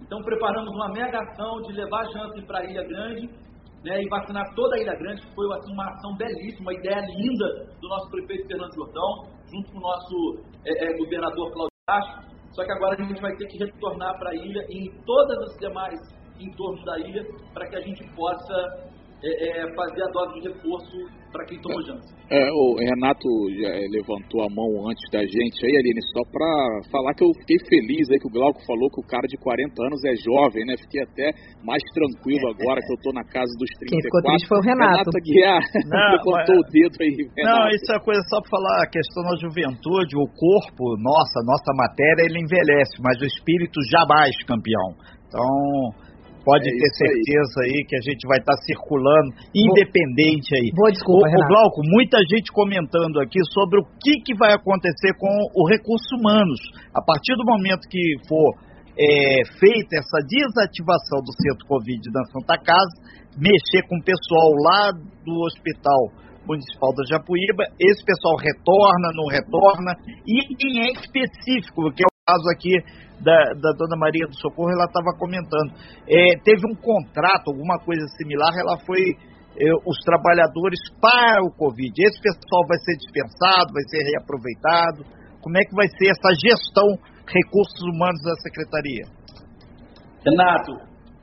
Então 0.03 0.23
preparamos 0.23 0.71
uma 0.73 0.89
mega 0.91 1.19
ação 1.19 1.61
de 1.63 1.73
levar 1.73 2.05
Janssen 2.13 2.47
para 2.47 2.65
Ilha 2.65 2.85
Grande 2.87 3.44
né, 3.85 4.03
e 4.03 4.09
vacinar 4.09 4.45
toda 4.55 4.77
a 4.77 4.81
Ilha 4.81 4.95
Grande, 4.97 5.21
que 5.21 5.35
foi 5.35 5.47
assim, 5.55 5.73
uma 5.73 5.85
ação 5.85 6.17
belíssima, 6.17 6.71
uma 6.71 6.75
ideia 6.75 7.01
linda 7.01 7.67
do 7.81 7.89
nosso 7.89 8.11
prefeito 8.11 8.49
Fernando 8.49 8.75
Jordão, 8.75 9.29
junto 9.53 9.71
com 9.73 9.79
o 9.79 9.81
nosso 9.83 10.43
é, 10.65 10.85
é, 10.85 10.97
governador 10.97 11.53
Cláudio 11.53 11.77
Castro. 11.87 12.35
Só 12.53 12.65
que 12.65 12.73
agora 12.73 12.95
a 12.95 13.05
gente 13.05 13.21
vai 13.21 13.37
ter 13.37 13.47
que 13.47 13.59
retornar 13.59 14.19
para 14.19 14.31
a 14.31 14.35
ilha 14.35 14.65
e 14.71 14.87
em 14.87 15.05
todas 15.05 15.39
as 15.51 15.59
demais 15.59 16.01
entornos 16.41 16.85
da 16.85 16.99
ilha 16.99 17.23
para 17.53 17.69
que 17.69 17.77
a 17.77 17.81
gente 17.81 18.03
possa 18.15 18.94
é, 19.25 19.65
é, 19.65 19.75
fazer 19.75 20.03
a 20.05 20.11
dose 20.13 20.35
de 20.37 20.49
reforço 20.53 21.25
para 21.33 21.47
quem 21.47 21.59
tomou 21.59 21.81
Janssen. 21.81 22.13
É, 22.29 22.45
o 22.53 22.77
Renato 22.77 23.27
já 23.57 23.73
é, 23.73 23.89
levantou 23.89 24.45
a 24.45 24.49
mão 24.53 24.85
antes 24.85 25.03
da 25.11 25.25
gente 25.25 25.57
aí, 25.65 25.75
Aline, 25.81 26.05
só 26.13 26.23
para 26.29 26.49
falar 26.93 27.17
que 27.17 27.25
eu 27.25 27.33
fiquei 27.41 27.57
feliz 27.65 28.05
aí 28.13 28.21
que 28.21 28.29
o 28.29 28.37
Glauco 28.37 28.61
falou 28.69 28.87
que 28.93 29.01
o 29.01 29.09
cara 29.09 29.25
de 29.27 29.41
40 29.41 29.73
anos 29.81 30.01
é 30.05 30.15
jovem, 30.21 30.63
né? 30.69 30.77
Fiquei 30.77 31.03
até 31.03 31.33
mais 31.65 31.83
tranquilo 31.97 32.53
agora 32.53 32.79
que 32.85 32.93
eu 32.93 33.01
tô 33.01 33.11
na 33.17 33.25
casa 33.25 33.51
dos 33.57 33.71
34. 33.81 33.91
Quem 33.91 34.05
ficou 34.05 34.21
triste 34.29 34.47
foi 34.47 34.59
o 34.61 34.67
Renato. 34.69 35.09
Renato 35.09 35.19
Guiar, 35.25 35.63
levantou 36.21 36.57
o 36.61 36.67
dedo 36.69 36.97
aí. 37.01 37.13
Renato. 37.33 37.49
Não, 37.49 37.63
isso 37.73 37.89
é 37.91 37.99
coisa 38.05 38.23
só 38.29 38.39
para 38.45 38.53
falar, 38.53 38.77
a 38.85 38.91
questão 38.93 39.23
da 39.25 39.35
juventude, 39.41 40.21
o 40.21 40.29
corpo, 40.37 41.01
nossa, 41.01 41.41
nossa 41.49 41.73
matéria, 41.73 42.29
ele 42.29 42.45
envelhece, 42.45 43.01
mas 43.01 43.17
o 43.19 43.27
espírito 43.27 43.81
jamais, 43.89 44.37
campeão. 44.45 45.01
Então, 45.27 46.05
Pode 46.45 46.69
é 46.69 46.73
ter 46.77 46.91
certeza 46.93 47.57
aí. 47.65 47.81
aí. 47.81 47.85
que 47.89 47.97
a 47.97 48.05
gente 48.05 48.23
vai 48.29 48.39
estar 48.39 48.53
tá 48.53 48.63
circulando, 48.63 49.33
independente 49.55 50.53
aí. 50.55 50.69
Boa 50.77 50.93
desculpa, 50.93 51.27
o, 51.27 51.33
o 51.33 51.49
Glauco, 51.49 51.81
muita 51.89 52.21
gente 52.29 52.53
comentando 52.53 53.19
aqui 53.19 53.41
sobre 53.51 53.81
o 53.81 53.85
que, 53.99 54.21
que 54.21 54.37
vai 54.37 54.53
acontecer 54.53 55.17
com 55.17 55.33
o 55.57 55.67
recursos 55.67 56.07
humanos. 56.13 56.61
A 56.93 57.01
partir 57.01 57.35
do 57.35 57.45
momento 57.45 57.89
que 57.89 58.05
for 58.29 58.61
é, 58.95 59.43
feita 59.59 59.97
essa 59.99 60.21
desativação 60.23 61.19
do 61.25 61.33
centro 61.41 61.67
Covid 61.67 62.03
da 62.13 62.23
Santa 62.31 62.57
Casa, 62.61 62.95
mexer 63.41 63.83
com 63.89 63.97
o 63.97 64.05
pessoal 64.05 64.53
lá 64.63 64.93
do 64.93 65.35
hospital 65.49 66.23
municipal 66.47 66.93
da 66.95 67.05
Japuíba, 67.09 67.65
esse 67.81 68.05
pessoal 68.05 68.37
retorna, 68.37 69.09
não 69.17 69.27
retorna, 69.27 69.97
e 70.27 70.45
em 70.61 70.93
específico, 70.93 71.91
que 71.93 72.05
é 72.05 72.14
caso 72.25 72.49
aqui 72.57 72.73
da, 73.21 73.37
da 73.61 73.71
dona 73.77 73.97
Maria 74.01 74.27
do 74.27 74.35
Socorro, 74.41 74.73
ela 74.73 74.89
estava 74.89 75.13
comentando. 75.19 75.77
É, 76.09 76.41
teve 76.43 76.65
um 76.67 76.75
contrato, 76.75 77.53
alguma 77.53 77.79
coisa 77.85 78.05
similar, 78.17 78.53
ela 78.57 78.81
foi 78.85 79.13
é, 79.61 79.69
os 79.85 79.99
trabalhadores 80.05 80.81
para 81.01 81.45
o 81.45 81.53
Covid. 81.53 81.93
Esse 81.93 82.21
pessoal 82.21 82.65
vai 82.67 82.79
ser 82.81 82.97
dispensado, 82.97 83.73
vai 83.73 83.85
ser 83.93 84.03
reaproveitado. 84.09 85.05
Como 85.41 85.57
é 85.59 85.63
que 85.69 85.77
vai 85.77 85.89
ser 86.01 86.09
essa 86.09 86.33
gestão 86.41 86.89
recursos 87.29 87.85
humanos 87.93 88.21
da 88.25 88.35
secretaria? 88.41 89.05
Renato, 90.25 90.73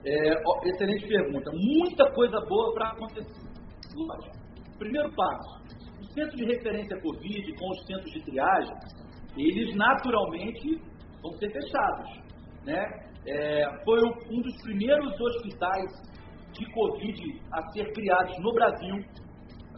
é, 0.05 0.37
excelente 0.69 1.07
pergunta. 1.07 1.49
Muita 1.51 2.11
coisa 2.13 2.39
boa 2.47 2.73
para 2.73 2.89
acontecer. 2.89 3.49
Lógico. 3.97 4.37
Primeiro 4.77 5.09
passo, 5.15 5.61
os 5.99 6.13
centros 6.13 6.37
de 6.37 6.45
referência 6.45 6.99
Covid 7.01 7.53
com 7.57 7.69
os 7.69 7.85
centros 7.85 8.11
de 8.11 8.23
triagem, 8.23 8.73
eles 9.37 9.75
naturalmente 9.75 10.81
vão 11.21 11.31
ser 11.33 11.51
fechados. 11.51 12.09
Né? 12.65 12.83
É, 13.27 13.83
foi 13.83 13.99
um 14.29 14.41
dos 14.41 14.61
primeiros 14.63 15.19
hospitais 15.19 15.91
de 16.53 16.65
Covid 16.73 17.41
a 17.53 17.61
ser 17.71 17.91
criados 17.93 18.37
no 18.39 18.53
Brasil, 18.53 18.95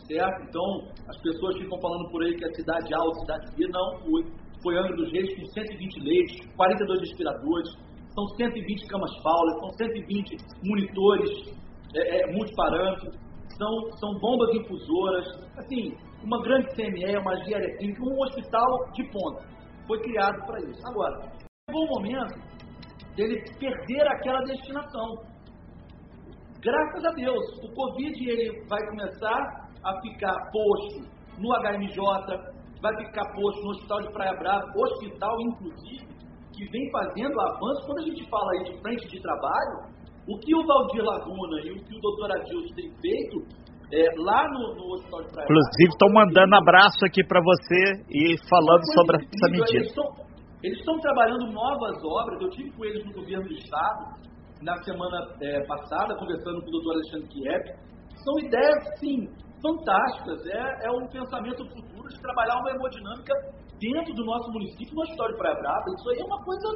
certo? 0.07 0.43
Então, 0.47 0.87
as 1.07 1.21
pessoas 1.21 1.57
ficam 1.57 1.79
falando 1.79 2.09
por 2.09 2.23
aí 2.23 2.35
que 2.35 2.45
é 2.45 2.53
cidade 2.53 2.93
alta, 2.93 3.19
cidade 3.19 3.55
B, 3.55 3.67
não 3.67 3.99
foi. 4.01 4.43
Foi 4.63 4.77
Angra 4.77 4.95
dos 4.95 5.11
Reis 5.11 5.35
com 5.35 5.45
120 5.45 5.99
leitos, 5.99 6.55
42 6.55 6.99
respiradores, 7.01 7.69
são 8.15 8.27
120 8.37 8.87
camas 8.87 9.11
faulas, 9.21 9.59
são 9.59 9.69
120 9.71 10.37
monitores 10.63 11.29
é, 11.95 12.21
é, 12.21 12.31
multiparâmetros, 12.31 13.13
são, 13.57 13.91
são 13.97 14.13
bombas 14.19 14.55
infusoras, 14.55 15.25
assim, 15.57 15.93
uma 16.23 16.41
grande 16.43 16.67
CME, 16.75 17.17
uma 17.17 17.35
engenharia 17.41 17.75
um 17.99 18.21
hospital 18.21 18.91
de 18.93 19.03
ponta. 19.11 19.43
Foi 19.85 19.99
criado 19.99 20.45
para 20.45 20.59
isso. 20.61 20.79
Agora, 20.87 21.32
chegou 21.69 21.85
o 21.85 21.95
momento 21.95 22.35
dele 23.15 23.41
perder 23.57 24.07
aquela 24.07 24.39
destinação. 24.43 25.15
Graças 26.59 27.05
a 27.05 27.11
Deus, 27.15 27.43
o 27.63 27.73
Covid 27.73 28.29
ele 28.29 28.65
vai 28.67 28.79
começar 28.89 29.69
a 29.83 30.01
ficar 30.01 30.35
posto 30.51 31.07
no 31.39 31.49
HMJ, 31.63 31.97
vai 32.81 32.95
ficar 33.05 33.23
posto 33.33 33.63
no 33.63 33.69
Hospital 33.71 34.01
de 34.01 34.13
Praia 34.13 34.33
Brava, 34.39 34.65
hospital, 34.75 35.35
inclusive, 35.41 36.07
que 36.53 36.69
vem 36.69 36.91
fazendo 36.91 37.39
avanços. 37.39 37.85
Quando 37.85 37.99
a 37.99 38.05
gente 38.05 38.29
fala 38.29 38.51
aí 38.51 38.63
de 38.63 38.81
frente 38.81 39.07
de 39.07 39.21
trabalho, 39.21 39.93
o 40.27 40.39
que 40.39 40.55
o 40.55 40.65
Valdir 40.65 41.03
Laguna 41.03 41.61
e 41.63 41.71
o 41.71 41.83
que 41.83 41.97
o 41.97 42.01
doutor 42.01 42.31
Adilson 42.31 42.75
tem 42.75 42.91
feito 43.01 43.63
é, 43.91 44.05
lá 44.17 44.47
no, 44.49 44.75
no, 44.75 44.93
Hospital 44.95 45.23
de 45.23 45.31
Praia 45.31 45.45
Inclusive, 45.45 45.89
estão 45.89 46.09
mandando 46.13 46.55
abraço 46.55 47.05
aqui 47.05 47.23
para 47.25 47.41
você 47.41 48.03
e 48.09 48.35
falando 48.49 48.83
sobre 48.95 49.17
essa 49.17 49.49
medida. 49.51 50.32
Eles 50.63 50.79
estão 50.79 50.97
trabalhando 50.99 51.51
novas 51.51 51.97
obras. 52.03 52.41
Eu 52.41 52.49
tive 52.51 52.71
com 52.71 52.85
eles 52.85 53.05
no 53.05 53.13
governo 53.13 53.47
do 53.47 53.53
Estado 53.53 54.15
na 54.61 54.75
semana 54.83 55.27
é, 55.41 55.65
passada, 55.67 56.15
conversando 56.15 56.61
com 56.61 56.67
o 56.67 56.71
doutor 56.71 56.93
Alexandre 56.93 57.27
Kiev. 57.27 57.63
São 58.23 58.39
ideias, 58.39 58.99
sim, 58.99 59.27
fantásticas. 59.61 60.39
É, 60.47 60.87
é 60.87 60.91
um 60.91 61.05
pensamento 61.07 61.67
futuro 61.67 62.07
de 62.07 62.21
trabalhar 62.21 62.55
uma 62.59 62.71
hemodinâmica 62.71 63.33
dentro 63.77 64.13
do 64.13 64.23
nosso 64.23 64.51
município, 64.51 64.95
no 64.95 65.01
Hospital 65.01 65.27
de 65.27 65.37
Praia 65.37 65.55
Brava. 65.59 65.85
Isso 65.99 66.09
aí 66.09 66.19
é 66.19 66.23
uma 66.23 66.41
coisa, 66.43 66.67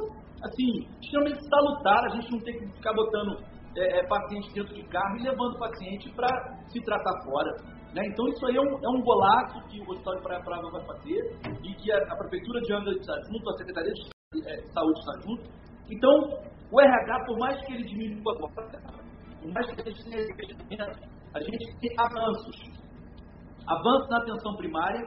assim, 0.44 0.70
extremamente 1.00 1.48
salutar. 1.48 2.04
A 2.04 2.08
gente 2.10 2.30
não 2.30 2.40
tem 2.40 2.58
que 2.58 2.66
ficar 2.76 2.92
botando 2.92 3.40
é, 3.74 4.06
paciente 4.06 4.52
dentro 4.52 4.74
de 4.74 4.84
carro 4.88 5.16
e 5.16 5.22
levando 5.22 5.54
o 5.54 5.58
paciente 5.58 6.12
para 6.14 6.28
se 6.68 6.80
tratar 6.84 7.24
fora. 7.24 7.77
Né? 7.98 8.06
Então, 8.06 8.28
isso 8.28 8.46
aí 8.46 8.56
é 8.56 8.60
um, 8.60 8.78
é 8.78 8.88
um 8.88 9.02
golaço 9.02 9.60
que 9.68 9.80
o 9.80 9.90
Hospital 9.90 10.14
de 10.16 10.22
Praia 10.22 10.42
Brava 10.44 10.70
vai 10.70 10.86
fazer 10.86 11.18
e 11.64 11.74
que 11.74 11.90
a, 11.90 11.98
a 11.98 12.16
Prefeitura 12.16 12.60
de 12.60 12.72
Angra 12.72 12.92
está 12.92 13.14
junto, 13.26 13.50
a 13.50 13.56
Secretaria 13.58 13.92
de 13.92 14.48
é, 14.48 14.56
Saúde 14.72 14.98
está 15.00 15.12
junto. 15.26 15.42
Então, 15.90 16.12
o 16.70 16.80
RH, 16.80 17.24
por 17.26 17.38
mais 17.38 17.60
que 17.66 17.72
ele 17.74 17.84
diminua 17.84 18.32
agora, 18.36 18.70
por 19.42 19.52
mais 19.52 19.66
que 19.66 19.80
a 19.80 19.90
gente 19.90 20.04
tenha 20.04 20.86
a 21.34 21.40
gente 21.40 21.80
tem 21.80 21.90
avanços 21.98 22.78
avanço 23.66 24.08
na 24.08 24.18
atenção 24.18 24.56
primária, 24.56 25.02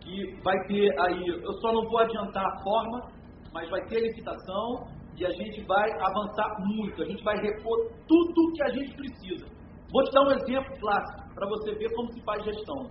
que 0.00 0.40
vai 0.42 0.56
ter 0.66 0.90
aí, 1.00 1.28
eu 1.28 1.52
só 1.60 1.72
não 1.72 1.82
vou 1.88 1.98
adiantar 1.98 2.44
a 2.44 2.62
forma, 2.62 3.12
mas 3.52 3.70
vai 3.70 3.80
ter 3.86 4.00
licitação 4.00 4.88
e 5.16 5.24
a 5.24 5.30
gente 5.30 5.62
vai 5.64 5.90
avançar 5.92 6.56
muito, 6.58 7.02
a 7.02 7.06
gente 7.06 7.22
vai 7.22 7.36
repor 7.36 7.92
tudo 8.08 8.52
que 8.54 8.62
a 8.64 8.68
gente 8.70 8.96
precisa. 8.96 9.53
Vou 9.94 10.02
te 10.02 10.10
dar 10.10 10.22
um 10.26 10.30
exemplo 10.32 10.74
clássico 10.80 11.34
para 11.36 11.46
você 11.46 11.72
ver 11.76 11.88
como 11.94 12.12
se 12.12 12.20
faz 12.22 12.42
gestão. 12.42 12.88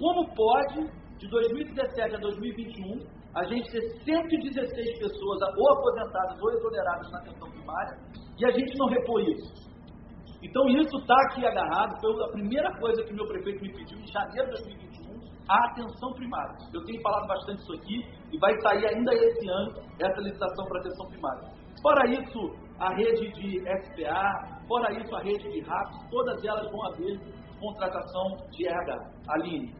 Como 0.00 0.34
pode, 0.34 0.90
de 1.16 1.28
2017 1.30 2.16
a 2.16 2.18
2021, 2.18 3.06
a 3.36 3.44
gente 3.44 3.70
ter 3.70 3.82
116 4.02 4.98
pessoas 4.98 5.38
ou 5.56 5.72
aposentadas 5.78 6.42
ou 6.42 6.50
exoneradas 6.50 7.12
na 7.12 7.18
atenção 7.20 7.48
primária 7.52 7.98
e 8.36 8.44
a 8.44 8.50
gente 8.50 8.76
não 8.78 8.88
repor 8.88 9.20
isso? 9.20 9.70
Então 10.42 10.68
isso 10.68 10.98
está 10.98 11.14
aqui 11.26 11.46
agarrado, 11.46 12.00
foi 12.00 12.24
a 12.24 12.32
primeira 12.32 12.76
coisa 12.80 13.00
que 13.04 13.14
meu 13.14 13.26
prefeito 13.28 13.62
me 13.62 13.72
pediu 13.72 13.98
em 14.00 14.06
janeiro 14.08 14.46
de 14.46 14.64
2021, 14.64 15.20
a 15.48 15.66
atenção 15.70 16.12
primária. 16.14 16.56
Eu 16.74 16.84
tenho 16.84 17.00
falado 17.00 17.28
bastante 17.28 17.62
isso 17.62 17.72
aqui 17.74 18.02
e 18.32 18.38
vai 18.38 18.60
sair 18.62 18.86
ainda 18.88 19.14
esse 19.14 19.48
ano 19.48 19.72
essa 20.00 20.20
licitação 20.20 20.66
para 20.66 20.80
atenção 20.80 21.06
primária. 21.10 21.48
Fora 21.80 22.10
isso, 22.10 22.67
a 22.78 22.94
rede 22.94 23.32
de 23.32 23.58
SPA, 23.60 24.62
fora 24.68 24.92
isso, 24.92 25.14
a 25.14 25.22
rede 25.22 25.50
de 25.50 25.60
RAPS, 25.60 26.10
todas 26.10 26.44
elas 26.44 26.70
vão 26.70 26.86
haver 26.86 27.18
contratação 27.60 28.36
de 28.50 28.66
RH. 28.66 28.94
Aline. 29.28 29.74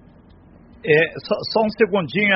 É, 0.84 1.10
só, 1.26 1.34
só 1.52 1.60
um 1.66 1.70
segundinho, 1.70 2.34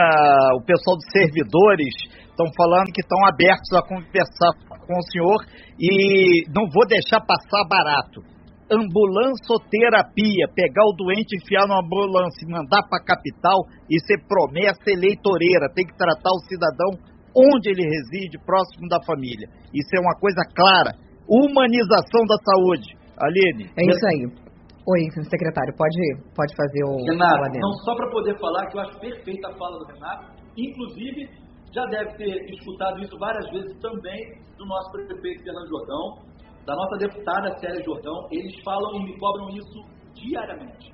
o 0.59 0.63
pessoal 0.67 0.97
dos 0.97 1.07
servidores 1.13 1.95
estão 2.27 2.47
falando 2.57 2.91
que 2.93 3.01
estão 3.01 3.19
abertos 3.27 3.71
a 3.75 3.87
conversar 3.87 4.51
com 4.87 4.99
o 4.99 5.07
senhor 5.13 5.39
e 5.79 6.43
não 6.51 6.67
vou 6.71 6.87
deixar 6.87 7.21
passar 7.21 7.63
barato. 7.69 8.23
Ambulançoterapia, 8.71 10.49
pegar 10.55 10.85
o 10.87 10.97
doente, 10.97 11.37
enfiar 11.37 11.69
numa 11.69 11.85
ambulância 11.85 12.43
e 12.43 12.51
mandar 12.51 12.83
para 12.89 12.99
a 12.99 13.05
capital, 13.05 13.63
isso 13.91 14.11
é 14.11 14.19
promessa 14.27 14.91
eleitoreira. 14.91 15.71
Tem 15.75 15.87
que 15.87 15.95
tratar 15.95 16.31
o 16.31 16.43
cidadão 16.49 17.12
onde 17.35 17.71
ele 17.71 17.83
reside, 17.83 18.39
próximo 18.45 18.89
da 18.89 19.01
família. 19.05 19.49
Isso 19.73 19.91
é 19.97 20.01
uma 20.01 20.15
coisa 20.21 20.43
clara. 20.55 20.93
Humanização 21.29 22.23
da 22.29 22.37
saúde. 22.45 22.97
Aline. 23.19 23.71
É 23.77 23.83
isso 23.85 24.07
aí. 24.07 24.53
Oi, 24.83 25.01
secretário, 25.31 25.73
pode, 25.79 25.95
pode 26.35 26.57
fazer 26.57 26.83
o. 26.83 26.97
Renato, 27.07 27.59
não, 27.61 27.73
só 27.85 27.95
para 27.95 28.11
poder 28.11 28.37
falar 28.41 28.67
que 28.67 28.77
eu 28.77 28.81
acho 28.81 28.99
perfeita 28.99 29.49
a 29.49 29.55
fala 29.55 29.79
do 29.79 29.87
Renato, 29.87 30.33
inclusive 30.57 31.31
já 31.73 31.85
deve 31.87 32.17
ter 32.17 32.51
escutado 32.51 33.01
isso 33.01 33.17
várias 33.19 33.49
vezes 33.51 33.79
também 33.81 34.21
do 34.59 34.67
nosso 34.67 34.91
prefeito 34.91 35.45
Fernando 35.45 35.69
Jordão, 35.69 36.19
da 36.67 36.75
nossa 36.75 36.99
deputada 36.99 37.59
Célia 37.59 37.83
Jordão. 37.85 38.27
Eles 38.33 38.53
falam 38.65 38.97
e 38.97 39.05
me 39.05 39.19
cobram 39.19 39.51
isso 39.51 39.85
diariamente. 40.15 40.93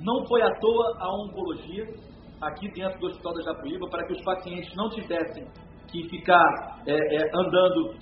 Não 0.00 0.26
foi 0.26 0.42
à 0.42 0.50
toa 0.58 0.96
a 0.98 1.14
oncologia 1.22 1.84
aqui 2.42 2.70
dentro 2.72 2.98
do 3.00 3.06
Hospital 3.06 3.34
da 3.34 3.42
Japuíba 3.42 3.88
para 3.88 4.06
que 4.06 4.12
os 4.12 4.24
pacientes 4.24 4.74
não 4.74 4.90
tivessem 4.90 5.46
que 5.88 6.08
ficar 6.08 6.82
é, 6.86 6.94
é, 6.94 7.30
andando, 7.34 7.94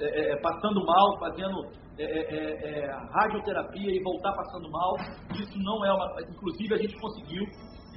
é, 0.00 0.32
é 0.32 0.36
passando 0.40 0.84
mal, 0.84 1.18
fazendo 1.18 1.66
é, 1.98 2.04
é, 2.04 2.90
radioterapia 3.12 3.90
e 3.90 4.02
voltar 4.02 4.32
passando 4.32 4.70
mal. 4.70 4.96
Isso 5.34 5.58
não 5.58 5.84
é 5.84 5.92
uma. 5.92 6.06
Inclusive, 6.28 6.74
a 6.74 6.78
gente 6.78 6.98
conseguiu 7.00 7.44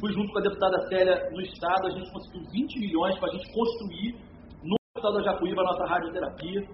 Fui 0.03 0.11
junto 0.11 0.33
com 0.33 0.39
a 0.39 0.41
deputada 0.41 0.87
Célia 0.89 1.29
no 1.31 1.39
Estado, 1.39 1.87
a 1.87 1.91
gente 1.91 2.11
conseguiu 2.11 2.41
20 2.51 2.79
milhões 2.79 3.17
para 3.19 3.29
a 3.29 3.31
gente 3.31 3.53
construir 3.53 4.19
no 4.61 4.75
Hospital 4.75 5.13
da 5.13 5.23
Jacuíba 5.23 5.61
a 5.61 5.63
nossa 5.63 5.85
radioterapia. 5.85 6.67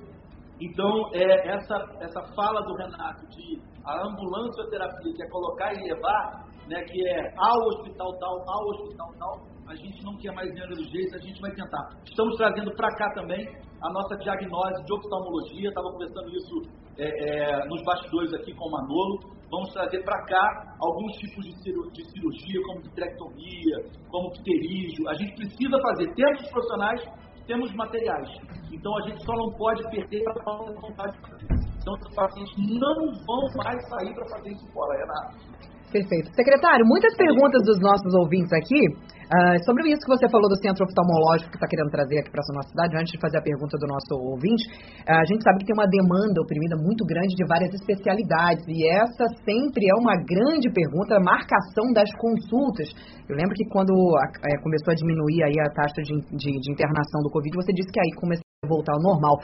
Então, 0.60 1.10
é, 1.14 1.48
essa, 1.48 1.76
essa 2.00 2.22
fala 2.34 2.62
do 2.64 2.74
Renato 2.74 3.28
de 3.28 3.62
a 3.86 4.08
ambulância 4.08 4.68
terapia, 4.72 5.14
que 5.14 5.24
é 5.24 5.30
colocar 5.30 5.74
e 5.74 5.94
levar, 5.94 6.49
né, 6.70 6.84
que 6.84 7.02
é 7.10 7.34
ao 7.36 7.60
hospital 7.68 8.14
tal, 8.20 8.36
ao 8.48 8.70
hospital 8.70 9.10
tal, 9.18 9.34
a 9.68 9.76
gente 9.76 10.04
não 10.04 10.16
quer 10.18 10.32
mais 10.34 10.50
dinheiro 10.50 10.76
do 10.76 10.84
jeito, 10.84 11.16
a 11.16 11.20
gente 11.20 11.42
vai 11.42 11.52
tentar. 11.52 11.90
Estamos 12.06 12.36
trazendo 12.38 12.72
para 12.76 12.88
cá 12.96 13.12
também 13.14 13.46
a 13.82 13.90
nossa 13.92 14.16
diagnose 14.18 14.84
de 14.86 14.94
oftalmologia, 14.94 15.70
estava 15.70 15.92
conversando 15.92 16.30
isso 16.30 16.56
é, 16.98 17.08
é, 17.08 17.66
nos 17.68 17.84
bastidores 17.84 18.34
aqui 18.34 18.54
com 18.54 18.68
o 18.68 18.72
Manolo. 18.72 19.40
Vamos 19.50 19.74
trazer 19.74 20.04
para 20.04 20.24
cá 20.26 20.76
alguns 20.80 21.14
tipos 21.18 21.44
de 21.46 22.04
cirurgia, 22.06 22.62
como 22.68 22.82
vitrectomia, 22.82 23.78
como 24.10 24.32
pterígio. 24.32 25.10
A 25.10 25.14
gente 25.16 25.34
precisa 25.36 25.80
fazer. 25.82 26.14
Temos 26.14 26.50
profissionais, 26.50 27.02
temos 27.48 27.74
materiais. 27.74 28.30
Então 28.72 28.96
a 28.98 29.02
gente 29.10 29.24
só 29.26 29.34
não 29.34 29.52
pode 29.58 29.82
perder 29.90 30.24
a 30.28 30.34
de 30.34 30.82
vontade 30.82 31.14
de 31.14 31.30
fazer. 31.30 31.48
Então 31.82 31.94
os 31.94 32.16
pacientes 32.16 32.54
não 32.58 32.96
vão 33.26 33.42
mais 33.64 33.90
sair 33.90 34.14
para 34.14 34.30
fazer 34.30 34.52
isso 34.52 34.72
fora, 34.72 35.00
Renato. 35.00 35.60
Perfeito. 35.90 36.30
Secretário, 36.38 36.86
muitas 36.86 37.18
perguntas 37.18 37.66
dos 37.66 37.82
nossos 37.82 38.14
ouvintes 38.14 38.54
aqui 38.54 38.78
uh, 38.78 39.58
sobre 39.66 39.90
isso 39.90 40.06
que 40.06 40.14
você 40.14 40.30
falou 40.30 40.46
do 40.46 40.54
centro 40.62 40.86
oftalmológico 40.86 41.50
que 41.50 41.58
está 41.58 41.66
querendo 41.66 41.90
trazer 41.90 42.22
aqui 42.22 42.30
para 42.30 42.46
a 42.46 42.54
nossa 42.54 42.70
cidade. 42.70 42.94
Antes 42.94 43.10
de 43.10 43.18
fazer 43.18 43.42
a 43.42 43.42
pergunta 43.42 43.74
do 43.74 43.90
nosso 43.90 44.14
ouvinte, 44.14 44.70
uh, 45.10 45.18
a 45.18 45.26
gente 45.26 45.42
sabe 45.42 45.66
que 45.66 45.66
tem 45.66 45.74
uma 45.74 45.90
demanda 45.90 46.46
oprimida 46.46 46.78
muito 46.78 47.02
grande 47.10 47.34
de 47.34 47.42
várias 47.50 47.74
especialidades 47.74 48.62
e 48.70 48.86
essa 48.86 49.26
sempre 49.42 49.82
é 49.90 49.96
uma 49.98 50.14
grande 50.22 50.70
pergunta, 50.70 51.18
a 51.18 51.24
marcação 51.26 51.90
das 51.90 52.10
consultas. 52.22 52.94
Eu 53.26 53.34
lembro 53.34 53.58
que 53.58 53.66
quando 53.74 53.90
a, 53.90 54.26
é, 54.46 54.62
começou 54.62 54.94
a 54.94 54.96
diminuir 54.96 55.42
aí 55.42 55.58
a 55.58 55.74
taxa 55.74 56.06
de, 56.06 56.14
de, 56.38 56.50
de 56.54 56.70
internação 56.70 57.26
do 57.26 57.34
Covid, 57.34 57.50
você 57.58 57.74
disse 57.74 57.90
que 57.90 57.98
aí 57.98 58.14
começou 58.14 58.46
a 58.62 58.70
voltar 58.70 58.94
ao 58.94 59.02
normal. 59.02 59.42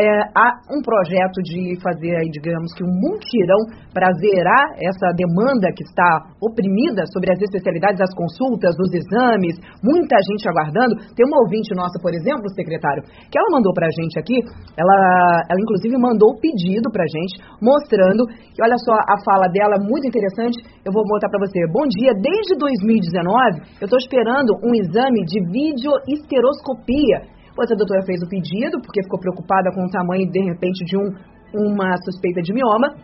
É, 0.00 0.32
há 0.32 0.48
um 0.72 0.80
projeto 0.80 1.44
de 1.44 1.76
fazer, 1.82 2.16
aí, 2.16 2.28
digamos 2.32 2.72
que 2.72 2.82
um 2.82 2.88
mutirão 2.88 3.60
para 3.92 4.08
zerar 4.16 4.72
essa 4.80 5.12
demanda 5.12 5.68
que 5.76 5.84
está 5.84 6.32
oprimida 6.40 7.04
sobre 7.12 7.30
as 7.32 7.40
especialidades, 7.40 8.00
as 8.00 8.14
consultas, 8.16 8.72
os 8.80 8.90
exames, 8.96 9.60
muita 9.84 10.16
gente 10.24 10.48
aguardando. 10.48 10.96
Tem 11.12 11.26
uma 11.28 11.42
ouvinte 11.44 11.74
nossa, 11.76 12.00
por 12.00 12.14
exemplo, 12.14 12.48
secretário, 12.56 13.04
que 13.28 13.36
ela 13.36 13.52
mandou 13.52 13.72
para 13.74 13.86
a 13.86 13.94
gente 13.94 14.18
aqui, 14.18 14.40
ela, 14.76 15.44
ela 15.50 15.60
inclusive 15.60 15.96
mandou 16.00 16.32
o 16.32 16.40
pedido 16.40 16.88
para 16.90 17.04
a 17.04 17.10
gente, 17.12 17.36
mostrando 17.60 18.24
que, 18.26 18.62
olha 18.64 18.78
só, 18.80 18.96
a 18.96 19.16
fala 19.20 19.52
dela 19.52 19.76
é 19.76 19.82
muito 19.84 20.08
interessante, 20.08 20.56
eu 20.84 20.92
vou 20.92 21.04
botar 21.04 21.28
para 21.28 21.44
você. 21.44 21.60
Bom 21.68 21.84
dia, 21.84 22.12
desde 22.16 22.56
2019 22.56 23.80
eu 23.80 23.84
estou 23.84 23.98
esperando 23.98 24.56
um 24.64 24.72
exame 24.74 25.24
de 25.28 25.38
videoesteroscopia 25.44 27.39
Pois 27.54 27.70
a 27.70 27.74
doutora 27.74 28.02
fez 28.06 28.22
o 28.22 28.28
pedido, 28.28 28.80
porque 28.80 29.02
ficou 29.02 29.18
preocupada 29.18 29.70
com 29.74 29.84
o 29.84 29.90
tamanho, 29.90 30.30
de 30.30 30.40
repente, 30.40 30.84
de 30.84 30.96
um, 30.96 31.12
uma 31.54 31.96
suspeita 32.04 32.40
de 32.42 32.52
mioma. 32.52 32.94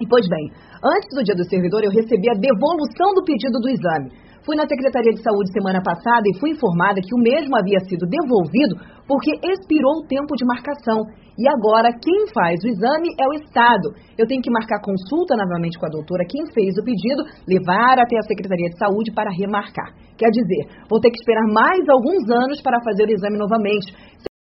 E, 0.00 0.06
pois 0.06 0.26
bem, 0.28 0.50
antes 0.82 1.08
do 1.14 1.22
dia 1.22 1.34
do 1.34 1.44
servidor, 1.44 1.84
eu 1.84 1.90
recebi 1.90 2.28
a 2.28 2.34
devolução 2.34 3.14
do 3.14 3.24
pedido 3.24 3.60
do 3.60 3.68
exame. 3.68 4.10
Fui 4.44 4.56
na 4.56 4.68
Secretaria 4.68 5.16
de 5.16 5.24
Saúde 5.24 5.48
semana 5.56 5.80
passada 5.80 6.20
e 6.28 6.38
fui 6.38 6.50
informada 6.50 7.00
que 7.00 7.16
o 7.16 7.18
mesmo 7.18 7.56
havia 7.56 7.80
sido 7.88 8.04
devolvido 8.04 8.76
porque 9.08 9.40
expirou 9.40 10.04
o 10.04 10.06
tempo 10.06 10.36
de 10.36 10.44
marcação. 10.44 11.00
E 11.40 11.48
agora 11.48 11.88
quem 11.96 12.28
faz 12.28 12.60
o 12.60 12.68
exame 12.68 13.08
é 13.16 13.24
o 13.26 13.32
Estado. 13.40 13.88
Eu 14.20 14.28
tenho 14.28 14.44
que 14.44 14.52
marcar 14.52 14.84
consulta 14.84 15.34
novamente 15.34 15.80
com 15.80 15.86
a 15.86 15.88
doutora, 15.88 16.28
quem 16.28 16.44
fez 16.52 16.76
o 16.76 16.84
pedido, 16.84 17.24
levar 17.48 17.96
até 17.96 18.20
a 18.20 18.28
Secretaria 18.28 18.68
de 18.68 18.76
Saúde 18.76 19.16
para 19.16 19.32
remarcar. 19.32 19.96
Quer 20.12 20.28
dizer, 20.28 20.84
vou 20.92 21.00
ter 21.00 21.08
que 21.08 21.16
esperar 21.16 21.48
mais 21.48 21.80
alguns 21.88 22.28
anos 22.28 22.60
para 22.60 22.84
fazer 22.84 23.08
o 23.08 23.12
exame 23.16 23.38
novamente 23.40 23.96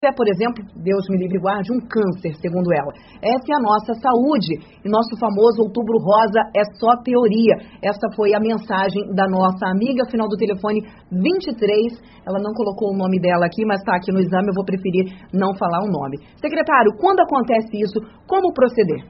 é, 0.03 0.09
por 0.17 0.25
exemplo, 0.33 0.65
Deus 0.81 1.05
me 1.11 1.19
livre 1.21 1.37
e 1.37 1.41
guarde, 1.45 1.69
um 1.69 1.81
câncer, 1.85 2.33
segundo 2.41 2.73
ela. 2.73 2.89
Essa 3.21 3.53
é 3.53 3.55
a 3.55 3.61
nossa 3.61 3.93
saúde. 4.01 4.57
E 4.81 4.89
nosso 4.89 5.13
famoso 5.21 5.61
outubro 5.61 6.01
rosa 6.01 6.41
é 6.57 6.65
só 6.81 6.97
teoria. 7.05 7.61
Essa 7.85 8.09
foi 8.17 8.33
a 8.33 8.41
mensagem 8.41 9.13
da 9.13 9.29
nossa 9.29 9.69
amiga, 9.69 10.09
final 10.09 10.27
do 10.27 10.41
telefone 10.41 10.81
23. 11.13 12.01
Ela 12.25 12.41
não 12.41 12.57
colocou 12.57 12.89
o 12.89 12.97
nome 12.97 13.21
dela 13.21 13.45
aqui, 13.45 13.61
mas 13.69 13.81
está 13.81 13.93
aqui 13.97 14.11
no 14.11 14.25
exame, 14.25 14.49
eu 14.49 14.57
vou 14.57 14.65
preferir 14.65 15.05
não 15.37 15.53
falar 15.61 15.85
o 15.85 15.93
nome. 15.93 16.17
Secretário, 16.41 16.97
quando 16.97 17.21
acontece 17.21 17.69
isso, 17.77 18.01
como 18.27 18.55
proceder? 18.57 19.05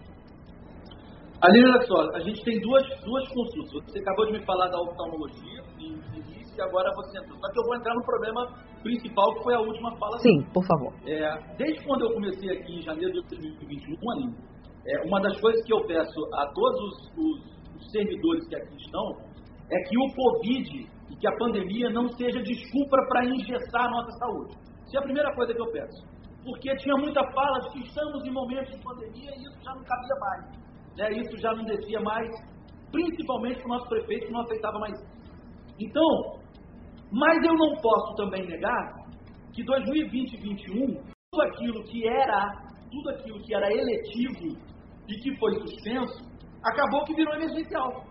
Aline, 1.38 1.70
olha 1.70 1.86
só, 1.86 2.02
a 2.18 2.20
gente 2.20 2.42
tem 2.42 2.58
duas, 2.60 2.82
duas 3.06 3.28
consultas. 3.30 3.94
Você 3.94 4.00
acabou 4.00 4.26
de 4.26 4.32
me 4.32 4.44
falar 4.44 4.66
da 4.66 4.82
oftalmologia, 4.82 5.62
em 5.78 6.19
início, 6.50 6.58
e 6.58 6.62
agora 6.62 6.90
você 6.94 7.18
entrou. 7.18 7.38
Só 7.38 7.52
que 7.52 7.58
eu 7.58 7.64
vou 7.64 7.76
entrar 7.76 7.94
no 7.94 8.02
problema 8.02 8.46
principal, 8.82 9.34
que 9.34 9.42
foi 9.42 9.54
a 9.54 9.60
última 9.60 9.96
fala. 9.96 10.18
Sim, 10.18 10.42
por 10.52 10.64
favor. 10.66 10.92
É, 11.06 11.38
desde 11.56 11.84
quando 11.84 12.02
eu 12.02 12.14
comecei 12.14 12.50
aqui 12.50 12.78
em 12.78 12.82
janeiro 12.82 13.12
de 13.12 13.28
2021, 13.28 14.10
Aline, 14.10 14.36
é, 14.86 15.06
uma 15.06 15.20
das 15.20 15.38
coisas 15.40 15.64
que 15.64 15.72
eu 15.72 15.84
peço 15.86 16.20
a 16.34 16.46
todos 16.52 16.80
os, 16.80 17.18
os, 17.18 17.76
os 17.76 17.90
servidores 17.92 18.46
que 18.48 18.56
aqui 18.56 18.76
estão 18.76 19.30
é 19.70 19.76
que 19.88 19.98
o 19.98 20.14
Covid 20.14 20.88
e 21.10 21.16
que 21.16 21.28
a 21.28 21.36
pandemia 21.36 21.90
não 21.90 22.08
seja 22.08 22.40
desculpa 22.42 22.96
para 23.08 23.26
engessar 23.26 23.84
a 23.84 23.90
nossa 23.90 24.10
saúde. 24.18 24.54
Isso 24.86 24.96
é 24.96 24.98
a 24.98 25.02
primeira 25.02 25.34
coisa 25.34 25.54
que 25.54 25.60
eu 25.60 25.70
peço. 25.70 26.10
Porque 26.42 26.74
tinha 26.76 26.96
muita 26.96 27.20
fala 27.32 27.60
de 27.60 27.70
que 27.70 27.86
estamos 27.86 28.24
em 28.24 28.32
momentos 28.32 28.72
de 28.74 28.82
pandemia 28.82 29.30
e 29.36 29.42
isso 29.42 29.62
já 29.62 29.74
não 29.74 29.84
cabia 29.84 30.16
mais. 30.18 30.60
Né? 30.96 31.12
Isso 31.20 31.36
já 31.36 31.52
não 31.52 31.64
descia 31.64 32.00
mais, 32.00 32.28
principalmente 32.90 33.58
para 33.58 33.66
o 33.66 33.68
nosso 33.68 33.88
prefeito 33.88 34.26
que 34.26 34.32
não 34.32 34.40
aceitava 34.40 34.78
mais. 34.78 34.98
Então, 35.78 36.39
mas 37.12 37.44
eu 37.44 37.54
não 37.54 37.76
posso 37.80 38.14
também 38.14 38.46
negar 38.46 39.00
que 39.52 39.64
2020 39.64 40.34
e 40.34 40.36
2021, 40.36 41.10
tudo 41.30 41.42
aquilo 41.42 41.84
que 41.84 42.06
era, 42.06 42.52
tudo 42.90 43.10
aquilo 43.10 43.40
que 43.42 43.54
era 43.54 43.72
eletivo 43.72 44.56
e 45.08 45.14
que 45.20 45.36
foi 45.38 45.54
suspenso, 45.54 46.24
acabou 46.64 47.04
que 47.04 47.14
virou 47.14 47.34
emergencial. 47.34 48.04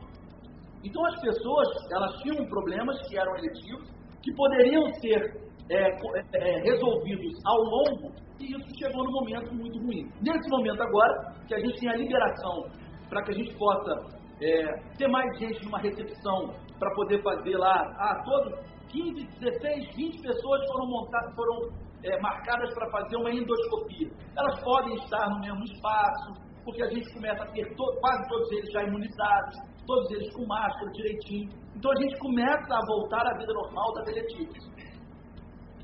Então 0.83 1.05
as 1.05 1.21
pessoas, 1.21 1.67
elas 1.91 2.13
tinham 2.21 2.45
problemas 2.47 3.01
que 3.07 3.17
eram 3.17 3.35
eletivos, 3.37 3.89
que 4.21 4.33
poderiam 4.33 4.85
ser 4.95 5.49
é, 5.69 5.89
é, 6.33 6.61
resolvidos 6.61 7.33
ao 7.45 7.57
longo, 7.57 8.11
e 8.39 8.45
isso 8.45 8.77
chegou 8.77 9.03
num 9.03 9.11
momento 9.11 9.53
muito 9.53 9.77
ruim. 9.79 10.09
Nesse 10.21 10.49
momento 10.49 10.81
agora, 10.81 11.35
que 11.47 11.55
a 11.55 11.59
gente 11.59 11.79
tem 11.79 11.89
a 11.89 11.95
liberação 11.95 12.65
para 13.09 13.23
que 13.23 13.31
a 13.31 13.35
gente 13.35 13.53
possa 13.55 14.19
é, 14.41 14.95
ter 14.97 15.07
mais 15.07 15.37
gente 15.37 15.63
numa 15.65 15.79
recepção 15.79 16.53
para 16.79 16.93
poder 16.95 17.21
fazer 17.21 17.57
lá, 17.57 17.81
ah, 17.97 18.21
todo, 18.23 18.57
15, 18.91 19.27
16, 19.39 19.95
20 19.95 20.21
pessoas 20.21 20.61
foram 20.71 20.87
montadas, 20.87 21.35
foram 21.35 21.69
é, 22.03 22.19
marcadas 22.21 22.73
para 22.73 22.89
fazer 22.91 23.15
uma 23.17 23.31
endoscopia. 23.31 24.09
Elas 24.37 24.63
podem 24.63 24.95
estar 24.95 25.29
no 25.29 25.39
mesmo 25.39 25.63
espaço, 25.63 26.33
porque 26.63 26.83
a 26.83 26.89
gente 26.89 27.13
começa 27.13 27.43
a 27.43 27.47
ter 27.51 27.65
to, 27.75 27.85
quase 27.99 28.29
todos 28.29 28.51
eles 28.51 28.71
já 28.71 28.83
imunizados, 28.83 29.57
todos 29.85 30.11
eles 30.11 30.33
com 30.33 30.45
máscara 30.45 30.91
direitinho. 30.91 31.49
Então 31.75 31.91
a 31.91 32.01
gente 32.01 32.17
começa 32.19 32.73
a 32.73 32.85
voltar 32.85 33.25
à 33.25 33.37
vida 33.37 33.53
normal 33.53 33.93
das 33.93 34.07
eletivas. 34.07 34.69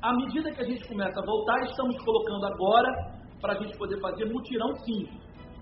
À 0.02 0.12
medida 0.14 0.52
que 0.52 0.60
a 0.60 0.64
gente 0.64 0.86
começa 0.88 1.20
a 1.20 1.24
voltar, 1.24 1.62
estamos 1.64 1.96
colocando 2.04 2.46
agora 2.46 2.88
para 3.40 3.54
a 3.54 3.56
gente 3.56 3.76
poder 3.78 4.00
fazer 4.00 4.26
mutirão 4.26 4.74
sim, 4.84 5.08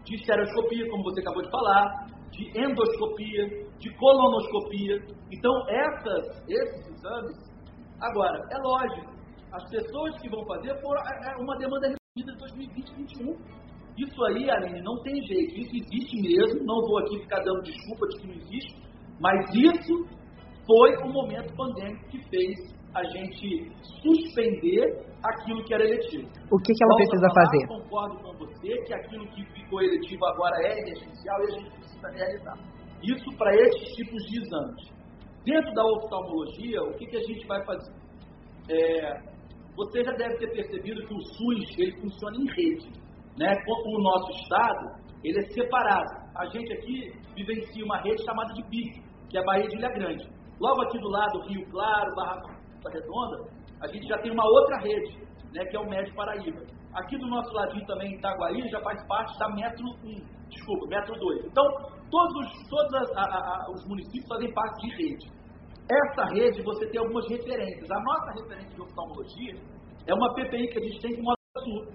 de 0.04 0.16
estereoscopia, 0.16 0.90
como 0.90 1.02
você 1.04 1.20
acabou 1.20 1.42
de 1.42 1.50
falar, 1.50 2.06
de 2.36 2.50
endoscopia, 2.58 3.46
de 3.78 3.94
colonoscopia. 3.96 4.96
Então, 5.32 5.52
essas, 5.68 6.42
esses 6.48 6.86
exames, 6.88 7.36
agora, 8.00 8.38
é 8.50 8.58
lógico, 8.58 9.14
as 9.52 9.70
pessoas 9.70 10.20
que 10.20 10.28
vão 10.28 10.44
fazer 10.46 10.74
foram 10.80 11.00
é, 11.02 11.32
é 11.32 11.36
uma 11.42 11.56
demanda 11.56 11.88
repetida 11.88 12.32
de 12.32 12.38
2020 12.38 12.88
e 12.88 12.94
2021. 13.04 13.64
Isso 13.96 14.24
aí, 14.24 14.50
Aline, 14.50 14.82
não 14.82 15.00
tem 15.02 15.14
jeito. 15.22 15.54
Isso 15.54 15.76
existe 15.76 16.20
mesmo. 16.20 16.64
Não 16.64 16.80
vou 16.80 16.98
aqui 16.98 17.20
ficar 17.20 17.38
dando 17.44 17.62
desculpa 17.62 18.08
de 18.08 18.18
que 18.18 18.26
não 18.26 18.34
existe. 18.34 18.82
Mas 19.20 19.46
isso 19.54 20.04
foi 20.66 20.96
o 21.04 21.12
momento 21.12 21.54
pandêmico 21.54 22.04
que 22.10 22.18
fez 22.28 22.74
a 22.94 23.04
gente 23.04 23.70
suspender 24.02 25.06
aquilo 25.22 25.64
que 25.64 25.74
era 25.74 25.84
eletivo. 25.84 26.28
O 26.50 26.58
que, 26.58 26.72
que 26.72 26.84
ela 26.84 26.94
Volto 26.94 27.10
precisa 27.10 27.28
falar, 27.28 27.46
fazer? 27.46 27.66
Concordo 27.66 28.16
com 28.22 28.32
você 28.38 28.82
que 28.82 28.94
aquilo 28.94 29.26
que 29.28 29.44
ficou 29.52 29.82
eletivo 29.82 30.24
agora 30.26 30.66
é 30.66 30.80
emergencial 30.80 31.40
e 31.40 31.44
a 31.44 31.58
gente 31.58 31.83
precisa 32.04 32.10
realizar. 32.10 32.58
Isso 33.02 33.36
para 33.36 33.54
esses 33.54 33.94
tipos 33.94 34.22
de 34.24 34.40
exames. 34.40 34.94
Dentro 35.44 35.74
da 35.74 35.84
oftalmologia, 35.84 36.82
o 36.82 36.94
que, 36.94 37.06
que 37.06 37.16
a 37.16 37.22
gente 37.22 37.46
vai 37.46 37.62
fazer? 37.64 37.92
É, 38.70 39.20
você 39.76 40.02
já 40.02 40.12
deve 40.12 40.36
ter 40.38 40.50
percebido 40.52 41.06
que 41.06 41.14
o 41.14 41.20
SUS 41.20 41.78
ele 41.78 42.00
funciona 42.00 42.36
em 42.36 42.46
rede. 42.46 42.88
Né? 43.38 43.52
O 43.66 43.98
nosso 44.00 44.30
estado 44.42 45.04
ele 45.22 45.38
é 45.38 45.42
separado. 45.50 46.24
A 46.36 46.46
gente 46.46 46.72
aqui 46.72 47.12
vivencia 47.34 47.84
uma 47.84 47.98
rede 47.98 48.24
chamada 48.24 48.52
de 48.54 48.62
BIC, 48.64 49.02
que 49.28 49.36
é 49.36 49.40
a 49.40 49.44
Bahia 49.44 49.68
de 49.68 49.76
Ilha 49.76 49.88
Grande. 49.88 50.28
Logo 50.60 50.82
aqui 50.82 50.98
do 50.98 51.08
lado, 51.08 51.40
Rio 51.48 51.66
Claro, 51.70 52.14
Barra 52.14 52.42
Redonda, 52.90 53.50
a 53.80 53.86
gente 53.88 54.06
já 54.06 54.18
tem 54.18 54.32
uma 54.32 54.44
outra 54.46 54.78
rede, 54.78 55.18
né, 55.52 55.64
que 55.64 55.76
é 55.76 55.80
o 55.80 55.88
Médio 55.88 56.14
Paraíba. 56.14 56.62
Aqui 56.94 57.18
do 57.18 57.26
nosso 57.26 57.52
ladinho 57.52 57.84
também, 57.86 58.14
Itaguaí, 58.14 58.68
já 58.68 58.80
faz 58.80 59.04
parte 59.08 59.36
da 59.38 59.48
Metro 59.48 59.84
1, 60.04 60.43
desculpa, 60.54 60.86
Metro 60.86 61.14
2. 61.18 61.44
Então, 61.46 61.64
todos, 62.10 62.34
os, 62.44 62.68
todos 62.68 62.94
as, 62.94 63.10
a, 63.16 63.24
a, 63.24 63.70
os 63.70 63.84
municípios 63.86 64.26
fazem 64.28 64.52
parte 64.52 64.86
de 64.86 64.96
rede. 64.96 65.26
Essa 65.90 66.24
rede, 66.32 66.62
você 66.62 66.86
tem 66.88 67.00
algumas 67.00 67.28
referências. 67.28 67.90
A 67.90 68.00
nossa 68.00 68.42
referência 68.42 68.74
de 68.74 68.80
oftalmologia 68.80 69.54
é 70.06 70.14
uma 70.14 70.34
PPI 70.34 70.68
que 70.68 70.78
a 70.78 70.82
gente 70.82 71.00
tem 71.00 71.16
com 71.16 71.30
o 71.30 71.60
Sul. 71.62 71.94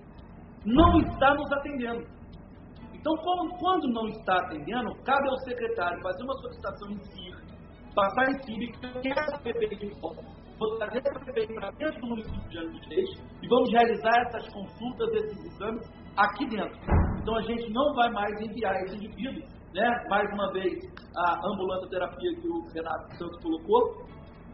Não 0.66 1.00
está 1.00 1.34
nos 1.34 1.52
atendendo. 1.52 2.06
Então, 2.94 3.16
como, 3.16 3.58
quando 3.58 3.88
não 3.88 4.08
está 4.10 4.36
atendendo, 4.36 4.94
cabe 5.04 5.30
ao 5.30 5.38
secretário 5.40 6.02
fazer 6.02 6.24
uma 6.24 6.34
solicitação 6.34 6.92
em 6.92 7.00
CIR, 7.00 7.36
passar 7.96 8.30
em 8.30 8.44
CIR, 8.44 9.02
que 9.02 9.10
essa 9.10 9.38
PPI 9.40 9.76
de 9.78 9.90
vou 10.60 10.78
trazer 10.78 11.00
essa 11.00 11.20
PPI 11.20 11.54
para 11.56 11.72
dentro 11.72 12.02
do 12.02 12.08
município 12.08 12.50
de 12.50 12.90
Reis 12.90 13.10
e 13.42 13.48
vamos 13.48 13.72
realizar 13.72 14.22
essas 14.28 14.54
consultas, 14.54 15.10
esses 15.14 15.46
exames 15.46 15.90
aqui 16.18 16.46
dentro. 16.50 17.09
Então 17.22 17.36
a 17.36 17.42
gente 17.42 17.72
não 17.72 17.94
vai 17.94 18.10
mais 18.12 18.42
enviar 18.42 18.74
esse 18.84 18.96
indivíduo, 18.96 19.44
né? 19.74 20.06
mais 20.10 20.32
uma 20.34 20.52
vez, 20.54 20.74
a 21.16 21.48
ambulância 21.48 21.90
terapia 21.90 22.36
que 22.42 22.48
o 22.48 22.66
Renato 22.74 23.18
Santos 23.18 23.42
colocou, 23.42 24.08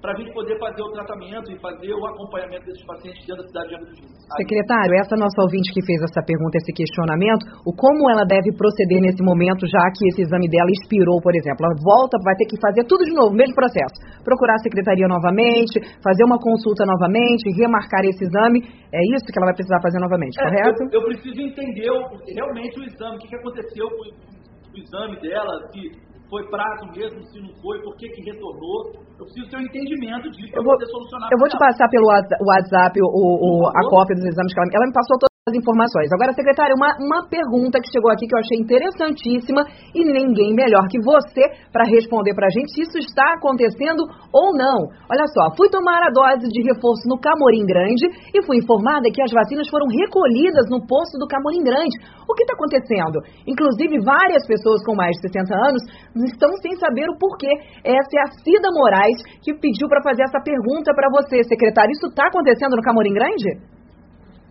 para 0.06 0.13
a 0.13 0.18
gente 0.22 0.30
poder 0.38 0.54
fazer 0.62 0.84
o 0.86 0.91
tratamento 0.94 1.50
e 1.50 1.58
fazer 1.58 1.89
o 1.89 2.06
acompanhamento 2.06 2.62
desses 2.70 2.86
pacientes 2.86 3.26
dentro 3.26 3.41
da 3.41 3.50
cidade 3.50 3.70
de 3.74 4.06
Reis. 4.06 4.13
Secretário, 4.38 4.94
essa 5.02 5.18
nossa 5.18 5.41
ouvinte 5.41 5.74
que 5.74 5.82
fez 5.82 5.98
essa 6.06 6.22
pergunta, 6.22 6.62
esse 6.62 6.70
questionamento, 6.78 7.41
o 7.65 7.74
como 7.74 8.06
ela 8.13 8.22
deve 8.22 8.54
proceder 8.54 9.02
nesse 9.02 9.26
momento, 9.26 9.65
já 9.65 9.82
que 9.89 10.06
esse 10.13 10.22
exame 10.22 10.46
dela 10.46 10.70
expirou, 10.70 11.18
por 11.26 11.34
exemplo. 11.34 11.65
Ela 11.65 11.74
volta, 11.82 12.22
vai 12.22 12.38
ter 12.38 12.46
que 12.46 12.62
fazer 12.62 12.86
tudo 12.86 13.02
de 13.02 13.18
novo, 13.18 13.34
mesmo 13.34 13.58
processo. 13.58 13.98
Procurar 14.22 14.62
a 14.62 14.62
secretaria 14.62 15.10
novamente, 15.10 15.82
fazer 16.06 16.22
uma 16.22 16.38
consulta 16.38 16.86
novamente, 16.86 17.50
remarcar 17.58 18.06
esse 18.06 18.22
exame. 18.30 18.62
É 18.94 19.02
isso 19.10 19.26
que 19.26 19.38
ela 19.41 19.50
vai 19.50 19.58
precisar 19.58 19.82
fazer 19.82 19.98
novamente, 19.98 20.38
é, 20.38 20.46
correto? 20.46 20.86
Eu, 20.94 21.02
eu, 21.02 21.04
preciso 21.10 21.41
entender 21.41 21.89
realmente 22.30 22.78
o 22.78 22.84
exame, 22.86 23.18
o 23.18 23.20
que, 23.26 23.28
que 23.28 23.38
aconteceu 23.41 23.89
com 23.89 24.06
o 24.06 24.78
exame 24.78 25.18
dela, 25.18 25.65
se 25.74 26.05
foi 26.30 26.42
prazo 26.50 26.86
mesmo, 26.96 27.22
se 27.30 27.40
não 27.40 27.54
foi, 27.62 27.82
por 27.82 27.96
que, 27.98 28.10
que 28.10 28.22
retornou. 28.32 28.94
Eu 29.20 29.26
preciso 29.26 29.50
ter 29.50 29.58
um 29.58 29.66
entendimento 29.66 30.30
disso 30.32 30.52
para 30.52 30.64
poder 30.64 30.86
solucionar. 30.88 31.30
Eu 31.32 31.40
vou 31.40 31.48
te 31.48 31.58
passar 31.58 31.88
pelo 31.90 32.08
WhatsApp 32.08 32.94
o, 33.02 33.08
o, 33.08 33.68
a 33.70 33.82
cópia 33.90 34.16
dos 34.16 34.26
exames 34.26 34.54
que 34.54 34.60
ela, 34.60 34.70
ela 34.74 34.88
me 34.88 34.94
passou 34.94 35.18
as 35.45 35.53
informações. 35.53 36.10
Agora, 36.10 36.34
secretário, 36.34 36.73
uma, 36.73 36.89
uma 36.97 37.21
pergunta 37.29 37.77
que 37.77 37.93
chegou 37.93 38.10
aqui 38.10 38.25
que 38.25 38.34
eu 38.34 38.41
achei 38.41 38.58
interessantíssima 38.58 39.62
e 39.93 40.01
ninguém 40.01 40.58
melhor 40.58 40.89
que 40.89 40.97
você 40.97 41.69
para 41.69 41.86
responder 41.86 42.34
para 42.34 42.49
a 42.49 42.49
gente 42.49 42.73
se 42.73 42.81
isso 42.81 42.97
está 42.97 43.38
acontecendo 43.38 44.10
ou 44.34 44.58
não. 44.58 44.89
Olha 45.05 45.27
só, 45.38 45.53
fui 45.53 45.69
tomar 45.69 46.01
a 46.01 46.10
dose 46.10 46.49
de 46.49 46.65
reforço 46.65 47.05
no 47.05 47.21
Camorim 47.21 47.62
Grande 47.62 48.10
e 48.34 48.41
fui 48.41 48.58
informada 48.58 49.05
que 49.13 49.21
as 49.21 49.29
vacinas 49.29 49.69
foram 49.69 49.86
recolhidas 49.86 50.65
no 50.65 50.81
posto 50.81 51.13
do 51.21 51.29
Camorim 51.29 51.62
Grande. 51.62 51.93
O 52.25 52.34
que 52.34 52.41
está 52.41 52.58
acontecendo? 52.58 53.21
Inclusive, 53.45 54.01
várias 54.01 54.41
pessoas 54.49 54.81
com 54.81 54.97
mais 54.97 55.13
de 55.21 55.29
60 55.29 55.45
anos 55.53 55.81
estão 56.25 56.49
sem 56.58 56.73
saber 56.81 57.05
o 57.05 57.21
porquê. 57.21 57.53
Essa 57.86 58.13
é 58.17 58.21
a 58.25 58.34
Cida 58.41 58.73
Moraes 58.73 59.21
que 59.45 59.53
pediu 59.53 59.86
para 59.86 60.01
fazer 60.01 60.25
essa 60.25 60.41
pergunta 60.41 60.89
para 60.97 61.05
você, 61.13 61.45
secretário. 61.45 61.93
Isso 61.93 62.10
está 62.10 62.34
acontecendo 62.34 62.73
no 62.73 62.81
Camorim 62.81 63.13
Grande? 63.13 63.75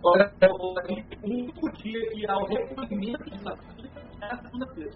Olha, 0.04 0.30
o 0.52 1.26
único 1.26 1.72
dia 1.72 2.00
que 2.12 2.28
há 2.28 2.36
o 2.36 2.44
recolhimento 2.44 3.24
de 3.24 3.42
vacinas 3.42 3.90
é 4.20 4.26
a 4.26 4.36
segunda-feira. 4.36 4.90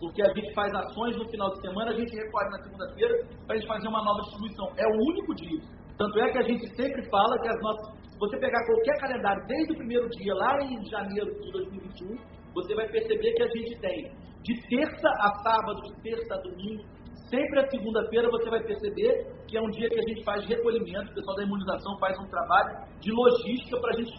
Porque 0.00 0.22
a 0.22 0.34
gente 0.34 0.52
faz 0.54 0.74
ações 0.74 1.16
no 1.16 1.28
final 1.30 1.50
de 1.50 1.60
semana, 1.60 1.90
a 1.92 1.94
gente 1.94 2.16
recolhe 2.16 2.50
na 2.50 2.62
segunda-feira 2.64 3.14
para 3.46 3.54
a 3.54 3.58
gente 3.58 3.68
fazer 3.68 3.86
uma 3.86 4.02
nova 4.02 4.20
distribuição. 4.22 4.66
É 4.76 4.86
o 4.88 4.96
único 5.12 5.34
dia. 5.36 5.60
Tanto 5.96 6.18
é 6.18 6.32
que 6.32 6.38
a 6.38 6.42
gente 6.42 6.66
sempre 6.74 7.08
fala 7.10 7.38
que 7.38 7.48
as 7.48 7.62
nossas. 7.62 8.00
Se 8.10 8.18
você 8.18 8.38
pegar 8.38 8.66
qualquer 8.66 8.98
calendário 8.98 9.46
desde 9.46 9.72
o 9.72 9.76
primeiro 9.76 10.08
dia, 10.10 10.34
lá 10.34 10.58
em 10.62 10.84
janeiro 10.90 11.30
de 11.40 11.52
2021, 11.52 12.16
você 12.52 12.74
vai 12.74 12.88
perceber 12.88 13.32
que 13.32 13.42
a 13.42 13.48
gente 13.48 13.80
tem 13.80 14.12
de 14.42 14.68
terça 14.68 15.08
a 15.08 15.34
sábado, 15.44 15.80
de 15.82 16.02
terça 16.02 16.34
a 16.34 16.38
domingo, 16.38 16.82
Sempre 17.30 17.60
a 17.62 17.70
segunda-feira 17.70 18.28
você 18.28 18.50
vai 18.50 18.58
perceber 18.58 19.22
que 19.46 19.56
é 19.56 19.62
um 19.62 19.70
dia 19.70 19.88
que 19.88 20.00
a 20.00 20.02
gente 20.02 20.24
faz 20.24 20.44
recolhimento, 20.50 21.12
o 21.12 21.14
pessoal 21.14 21.36
da 21.36 21.44
imunização 21.44 21.96
faz 22.00 22.18
um 22.18 22.26
trabalho 22.26 22.74
de 22.98 23.12
logística 23.12 23.78
para 23.78 23.94
a 23.94 23.96
gente 23.96 24.10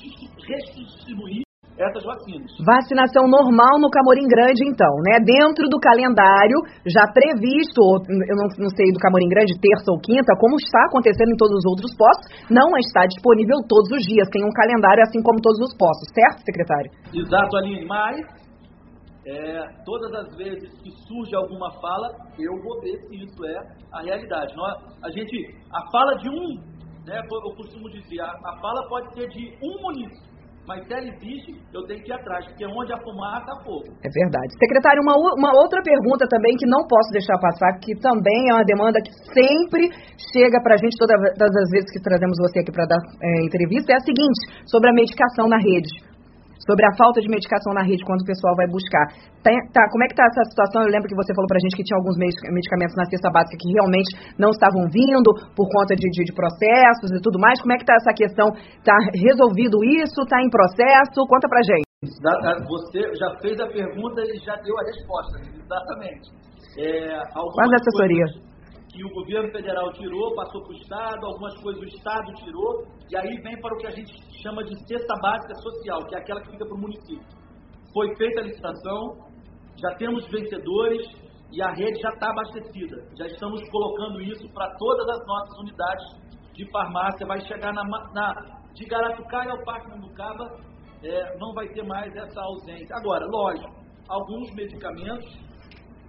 redistribuir 0.48 1.44
essas 1.76 2.04
vacinas. 2.08 2.48
Vacinação 2.64 3.28
normal 3.28 3.84
no 3.84 3.92
Camorim 3.92 4.28
Grande, 4.32 4.64
então, 4.64 4.92
né? 5.04 5.20
Dentro 5.28 5.68
do 5.68 5.80
calendário 5.80 6.56
já 6.88 7.04
previsto, 7.12 7.84
eu 8.08 8.36
não, 8.40 8.48
não, 8.48 8.72
sei 8.72 8.88
do 8.96 9.00
Camorim 9.04 9.28
Grande, 9.28 9.60
terça 9.60 9.92
ou 9.92 10.00
quinta, 10.00 10.32
como 10.40 10.56
está 10.56 10.80
acontecendo 10.88 11.36
em 11.36 11.38
todos 11.38 11.60
os 11.60 11.66
outros 11.68 11.92
postos, 11.98 12.48
não 12.48 12.78
está 12.80 13.04
disponível 13.08 13.60
todos 13.68 13.92
os 13.92 14.08
dias. 14.08 14.30
Tem 14.32 14.40
um 14.40 14.56
calendário 14.56 15.04
assim 15.04 15.20
como 15.20 15.44
todos 15.44 15.60
os 15.60 15.76
postos, 15.76 16.08
certo, 16.16 16.48
secretário? 16.48 16.92
Exato, 17.12 17.58
Aline. 17.58 17.84
Mas 17.84 18.41
é, 19.26 19.62
todas 19.86 20.12
as 20.14 20.36
vezes 20.36 20.70
que 20.82 20.90
surge 21.08 21.36
alguma 21.36 21.72
fala, 21.80 22.10
eu 22.40 22.54
vou 22.64 22.82
ver 22.82 22.98
se 23.08 23.24
isso 23.24 23.46
é 23.46 23.58
a 23.94 24.02
realidade. 24.02 24.56
Não, 24.56 24.66
a 24.66 25.12
gente, 25.12 25.56
a 25.72 25.92
fala 25.92 26.16
de 26.18 26.30
um, 26.30 26.56
né, 27.06 27.20
eu 27.20 27.56
costumo 27.56 27.90
dizer, 27.90 28.22
a, 28.22 28.32
a 28.32 28.60
fala 28.60 28.88
pode 28.90 29.14
ser 29.14 29.28
de 29.30 29.58
um 29.62 29.82
município, 29.82 30.32
mas 30.68 30.86
se 30.86 30.94
ela 30.94 31.06
existe, 31.06 31.54
eu 31.74 31.86
tenho 31.86 32.02
que 32.04 32.10
ir 32.10 32.14
atrás, 32.14 32.46
porque 32.46 32.66
onde 32.66 32.94
a 32.94 32.98
fumaça, 32.98 33.46
há 33.50 33.64
fogo. 33.64 33.94
É 34.06 34.10
verdade. 34.10 34.50
Secretário, 34.58 35.02
uma, 35.02 35.18
uma 35.38 35.52
outra 35.58 35.82
pergunta 35.82 36.26
também 36.30 36.56
que 36.58 36.70
não 36.70 36.86
posso 36.86 37.12
deixar 37.12 37.38
passar, 37.40 37.78
que 37.82 37.94
também 38.00 38.50
é 38.50 38.54
uma 38.54 38.66
demanda 38.66 39.02
que 39.02 39.12
sempre 39.34 39.90
chega 40.34 40.62
para 40.62 40.76
a 40.76 40.78
gente 40.78 40.98
todas, 40.98 41.18
todas 41.38 41.56
as 41.62 41.70
vezes 41.70 41.92
que 41.92 42.02
trazemos 42.02 42.38
você 42.38 42.60
aqui 42.62 42.72
para 42.72 42.86
dar 42.86 43.02
é, 43.22 43.46
entrevista, 43.46 43.94
é 43.94 43.98
a 43.98 44.06
seguinte, 44.06 44.38
sobre 44.66 44.90
a 44.90 44.94
medicação 44.94 45.48
na 45.50 45.58
rede 45.58 46.11
sobre 46.66 46.86
a 46.86 46.94
falta 46.98 47.22
de 47.22 47.30
medicação 47.30 47.74
na 47.74 47.82
rede 47.82 48.06
quando 48.06 48.22
o 48.22 48.30
pessoal 48.30 48.54
vai 48.56 48.68
buscar. 48.68 49.06
Tá, 49.42 49.50
tá, 49.74 49.84
como 49.90 50.04
é 50.04 50.08
que 50.08 50.14
está 50.14 50.26
essa 50.26 50.46
situação? 50.50 50.86
Eu 50.86 50.92
lembro 50.94 51.10
que 51.10 51.18
você 51.18 51.34
falou 51.34 51.50
para 51.50 51.58
a 51.58 51.64
gente 51.64 51.76
que 51.76 51.86
tinha 51.86 51.98
alguns 51.98 52.18
medicamentos 52.18 52.96
na 52.96 53.06
cesta 53.10 53.30
básica 53.34 53.58
que 53.58 53.74
realmente 53.74 54.10
não 54.38 54.50
estavam 54.54 54.86
vindo 54.90 55.30
por 55.58 55.66
conta 55.70 55.98
de, 55.98 56.06
de, 56.06 56.22
de 56.26 56.34
processos 56.34 57.10
e 57.10 57.20
tudo 57.22 57.42
mais. 57.42 57.58
Como 57.62 57.74
é 57.74 57.78
que 57.78 57.86
está 57.86 57.96
essa 57.98 58.14
questão? 58.14 58.54
Está 58.54 58.96
resolvido 59.18 59.82
isso? 59.84 60.22
Está 60.22 60.38
em 60.42 60.50
processo? 60.50 61.18
Conta 61.26 61.50
para 61.50 61.62
gente. 61.66 61.88
Você 62.02 63.02
já 63.18 63.30
fez 63.42 63.60
a 63.62 63.68
pergunta 63.68 64.22
e 64.22 64.38
já 64.42 64.56
deu 64.62 64.74
a 64.78 64.84
resposta. 64.86 65.38
Exatamente. 65.42 66.30
É, 66.78 67.20
Quase 67.34 67.76
assessoria. 67.76 68.26
Coisas 68.26 68.51
que 68.92 69.04
o 69.06 69.10
governo 69.10 69.52
federal 69.52 69.92
tirou, 69.94 70.36
passou 70.36 70.62
para 70.64 70.72
o 70.72 70.78
Estado, 70.78 71.26
algumas 71.26 71.62
coisas 71.62 71.82
o 71.82 71.86
Estado 71.86 72.34
tirou, 72.44 72.86
e 73.10 73.16
aí 73.16 73.42
vem 73.42 73.60
para 73.62 73.74
o 73.74 73.78
que 73.78 73.88
a 73.88 73.92
gente 73.92 74.14
chama 74.42 74.64
de 74.64 74.76
cesta 74.88 75.16
básica 75.22 75.56
social, 75.56 76.06
que 76.08 76.16
é 76.16 76.20
aquela 76.20 76.42
que 76.42 76.52
fica 76.52 76.66
para 76.66 76.76
o 76.76 76.82
município. 76.82 77.26
Foi 77.94 78.16
feita 78.16 78.42
a 78.42 78.44
licitação, 78.44 79.32
já 79.82 79.96
temos 79.96 80.28
vencedores 80.28 81.08
e 81.52 81.62
a 81.62 81.72
rede 81.72 82.00
já 82.00 82.10
está 82.10 82.30
abastecida. 82.30 82.98
Já 83.18 83.26
estamos 83.26 83.62
colocando 83.70 84.22
isso 84.22 84.48
para 84.54 84.70
todas 84.78 85.08
as 85.10 85.28
nossas 85.28 85.60
unidades 85.60 86.06
de 86.54 86.72
farmácia. 86.72 87.28
Vai 87.28 87.42
chegar 87.42 87.74
na, 87.74 87.84
na 87.84 88.62
de 88.74 88.86
Garatucaia 88.86 89.52
ao 89.52 89.64
Parque 89.66 89.90
Munducaba, 89.90 90.46
é, 91.04 91.38
não 91.38 91.54
vai 91.54 91.68
ter 91.70 91.84
mais 91.84 92.16
essa 92.16 92.42
ausência. 92.42 92.96
Agora, 92.96 93.26
lógico, 93.26 93.70
alguns 94.08 94.50
medicamentos 94.54 95.51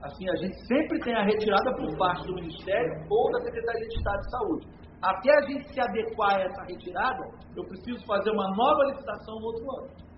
Assim, 0.03 0.29
a 0.29 0.37
gente 0.37 0.57
sempre 0.67 0.99
tem 1.01 1.15
a 1.15 1.23
retirada 1.23 1.77
por 1.77 1.97
parte 1.97 2.27
do 2.27 2.35
Ministério 2.35 2.91
ou 3.09 3.31
da 3.31 3.41
Secretaria 3.41 3.89
de 3.89 3.95
Estado 3.95 4.21
de 4.21 4.31
Saúde. 4.31 4.67
Até 5.03 5.31
a 5.35 5.41
gente 5.43 5.73
se 5.73 5.81
adequar 5.81 6.37
a 6.37 6.43
essa 6.43 6.63
retirada, 6.63 7.23
eu 7.57 7.65
preciso 7.65 8.05
fazer 8.07 8.31
uma 8.31 8.49
nova 8.57 8.85
licitação 8.91 9.35
no 9.39 9.47
outro 9.47 9.65
ano. 9.79 10.13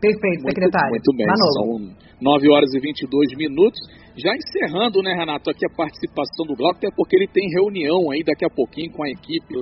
Perfeito, 0.00 0.42
secretário. 0.46 0.90
Muito, 0.90 1.10
muito 1.10 1.18
bem, 1.18 1.26
Manolo. 1.26 1.52
são 1.52 2.08
9 2.22 2.50
horas 2.50 2.72
e 2.72 2.80
22 2.80 3.36
minutos. 3.36 3.80
Já 4.16 4.30
encerrando, 4.34 5.02
né, 5.02 5.12
Renato, 5.12 5.50
aqui 5.50 5.66
a 5.66 5.76
participação 5.76 6.46
do 6.46 6.54
Glauco, 6.54 6.78
até 6.78 6.88
porque 6.94 7.16
ele 7.16 7.28
tem 7.28 7.50
reunião 7.50 8.10
aí 8.10 8.22
daqui 8.24 8.44
a 8.44 8.50
pouquinho 8.50 8.92
com 8.92 9.04
a 9.04 9.10
equipe 9.10 9.54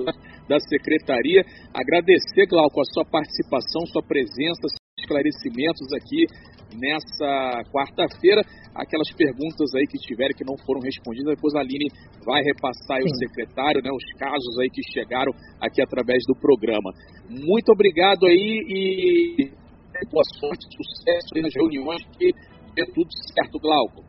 da 0.47 0.59
secretaria. 0.59 1.43
Agradecer, 1.73 2.47
Glauco, 2.47 2.79
a 2.79 2.85
sua 2.93 3.05
participação, 3.05 3.85
sua 3.87 4.03
presença, 4.03 4.67
esclarecimentos 4.97 5.87
aqui 5.93 6.25
nessa 6.73 7.63
quarta-feira. 7.71 8.41
Aquelas 8.73 9.09
perguntas 9.15 9.73
aí 9.75 9.85
que 9.87 9.97
tiverem 9.97 10.35
que 10.35 10.43
não 10.43 10.57
foram 10.65 10.81
respondidas, 10.81 11.35
depois 11.35 11.53
a 11.55 11.61
Aline 11.61 11.89
vai 12.25 12.41
repassar 12.43 12.97
aí 12.97 13.05
o 13.05 13.15
secretário, 13.15 13.81
né, 13.81 13.89
os 13.91 14.05
casos 14.19 14.59
aí 14.59 14.69
que 14.69 14.81
chegaram 14.91 15.31
aqui 15.61 15.81
através 15.81 16.23
do 16.27 16.35
programa. 16.35 16.91
Muito 17.29 17.71
obrigado 17.71 18.25
aí 18.25 18.61
e 18.67 19.51
boa 20.11 20.23
sorte, 20.39 20.65
sucesso 20.77 21.29
aí 21.35 21.41
nas 21.41 21.53
reuniões, 21.55 22.03
que 22.17 22.31
dê 22.75 22.85
tudo 22.93 23.09
certo, 23.33 23.57
Glauco. 23.59 24.03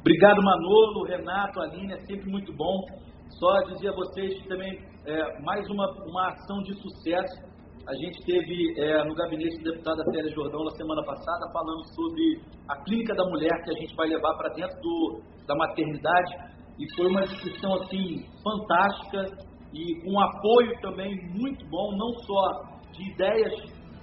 Obrigado, 0.00 0.40
Manolo, 0.42 1.04
Renato, 1.04 1.60
Aline, 1.60 1.94
é 1.94 1.98
sempre 2.06 2.30
muito 2.30 2.52
bom. 2.54 2.82
Só 3.30 3.60
dizer 3.72 3.88
a 3.88 3.94
vocês 3.94 4.40
que 4.40 4.48
também 4.48 4.78
é, 5.04 5.42
mais 5.42 5.68
uma, 5.68 5.90
uma 6.06 6.28
ação 6.30 6.62
de 6.62 6.74
sucesso 6.80 7.47
a 7.88 7.94
gente 7.94 8.22
teve 8.26 8.78
é, 8.78 9.02
no 9.02 9.14
gabinete 9.14 9.56
do 9.58 9.72
deputada 9.72 10.04
Célia 10.12 10.30
Jordão 10.34 10.62
na 10.62 10.70
semana 10.72 11.02
passada 11.04 11.50
falando 11.50 11.82
sobre 11.94 12.38
a 12.68 12.76
clínica 12.84 13.14
da 13.14 13.24
mulher 13.24 13.50
que 13.64 13.70
a 13.70 13.80
gente 13.80 13.96
vai 13.96 14.08
levar 14.08 14.36
para 14.36 14.52
dentro 14.52 14.78
do, 14.82 15.22
da 15.46 15.56
maternidade 15.56 16.34
e 16.78 16.94
foi 16.94 17.06
uma 17.06 17.22
discussão 17.22 17.74
assim 17.76 18.26
fantástica 18.44 19.24
e 19.72 20.04
com 20.04 20.12
um 20.12 20.20
apoio 20.20 20.78
também 20.82 21.16
muito 21.32 21.64
bom, 21.70 21.96
não 21.96 22.12
só 22.24 22.78
de 22.92 23.10
ideias 23.10 23.54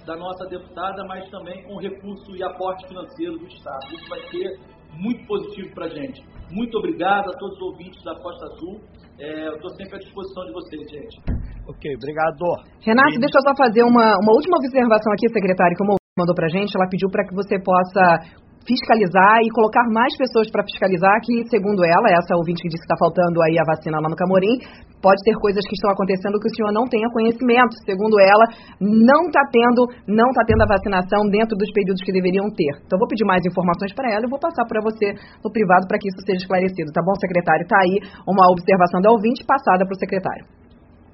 da 0.04 0.16
nossa 0.16 0.46
deputada, 0.46 1.04
mas 1.06 1.28
também 1.30 1.62
com 1.64 1.78
recurso 1.78 2.34
e 2.34 2.42
aporte 2.42 2.88
financeiro 2.88 3.38
do 3.38 3.46
Estado. 3.46 3.94
Isso 3.94 4.08
vai 4.08 4.20
ser 4.30 4.60
muito 4.94 5.26
positivo 5.26 5.74
para 5.74 5.86
a 5.86 5.90
gente. 5.90 6.24
Muito 6.50 6.76
obrigado 6.78 7.28
a 7.28 7.38
todos 7.38 7.56
os 7.56 7.62
ouvintes 7.62 8.02
da 8.02 8.14
Costa 8.20 8.46
Azul. 8.46 8.80
É, 9.18 9.48
eu 9.48 9.54
estou 9.54 9.70
sempre 9.76 9.96
à 9.96 9.98
disposição 9.98 10.44
de 10.44 10.52
vocês, 10.52 10.90
gente. 10.90 11.45
Ok, 11.66 11.82
obrigado. 11.98 12.42
Renato, 12.80 13.18
deixa 13.18 13.38
eu 13.38 13.42
só 13.42 13.52
fazer 13.58 13.82
uma, 13.82 14.14
uma 14.22 14.32
última 14.32 14.56
observação 14.58 15.12
aqui, 15.12 15.26
secretário, 15.32 15.76
que 15.76 15.82
o 15.82 15.96
mandou 16.16 16.34
para 16.34 16.46
a 16.46 16.54
gente. 16.54 16.70
Ela 16.76 16.88
pediu 16.88 17.10
para 17.10 17.26
que 17.26 17.34
você 17.34 17.58
possa 17.60 18.22
fiscalizar 18.66 19.38
e 19.46 19.48
colocar 19.54 19.86
mais 19.94 20.10
pessoas 20.18 20.50
para 20.50 20.66
fiscalizar, 20.66 21.14
que, 21.22 21.46
segundo 21.46 21.86
ela, 21.86 22.10
essa 22.10 22.34
ouvinte 22.34 22.62
que 22.62 22.68
disse 22.68 22.82
que 22.82 22.90
está 22.90 22.98
faltando 22.98 23.38
aí 23.46 23.54
a 23.58 23.66
vacina 23.66 24.02
lá 24.02 24.10
no 24.10 24.18
Camorim, 24.18 24.58
pode 24.98 25.22
ter 25.22 25.38
coisas 25.38 25.62
que 25.62 25.78
estão 25.78 25.94
acontecendo 25.94 26.38
que 26.42 26.50
o 26.50 26.54
senhor 26.54 26.74
não 26.74 26.86
tenha 26.90 27.06
conhecimento. 27.14 27.78
Segundo 27.86 28.18
ela, 28.18 28.46
não 28.82 29.30
está 29.30 29.42
tendo, 29.54 29.86
não 30.10 30.28
tá 30.34 30.42
tendo 30.46 30.66
a 30.66 30.70
vacinação 30.70 31.30
dentro 31.30 31.54
dos 31.54 31.70
períodos 31.70 32.02
que 32.02 32.10
deveriam 32.10 32.50
ter. 32.50 32.82
Então, 32.82 32.98
vou 32.98 33.06
pedir 33.06 33.24
mais 33.24 33.42
informações 33.46 33.94
para 33.94 34.10
ela 34.10 34.26
e 34.26 34.30
vou 34.30 34.42
passar 34.42 34.66
para 34.66 34.82
você 34.82 35.14
no 35.42 35.50
privado 35.50 35.86
para 35.86 35.98
que 35.98 36.10
isso 36.10 36.18
seja 36.26 36.42
esclarecido. 36.42 36.90
Tá 36.90 37.02
bom, 37.06 37.14
secretário? 37.22 37.62
Está 37.62 37.78
aí 37.78 38.02
uma 38.26 38.50
observação 38.50 38.98
da 38.98 39.14
ouvinte 39.14 39.46
passada 39.46 39.86
para 39.86 39.94
o 39.94 39.98
secretário. 39.98 40.65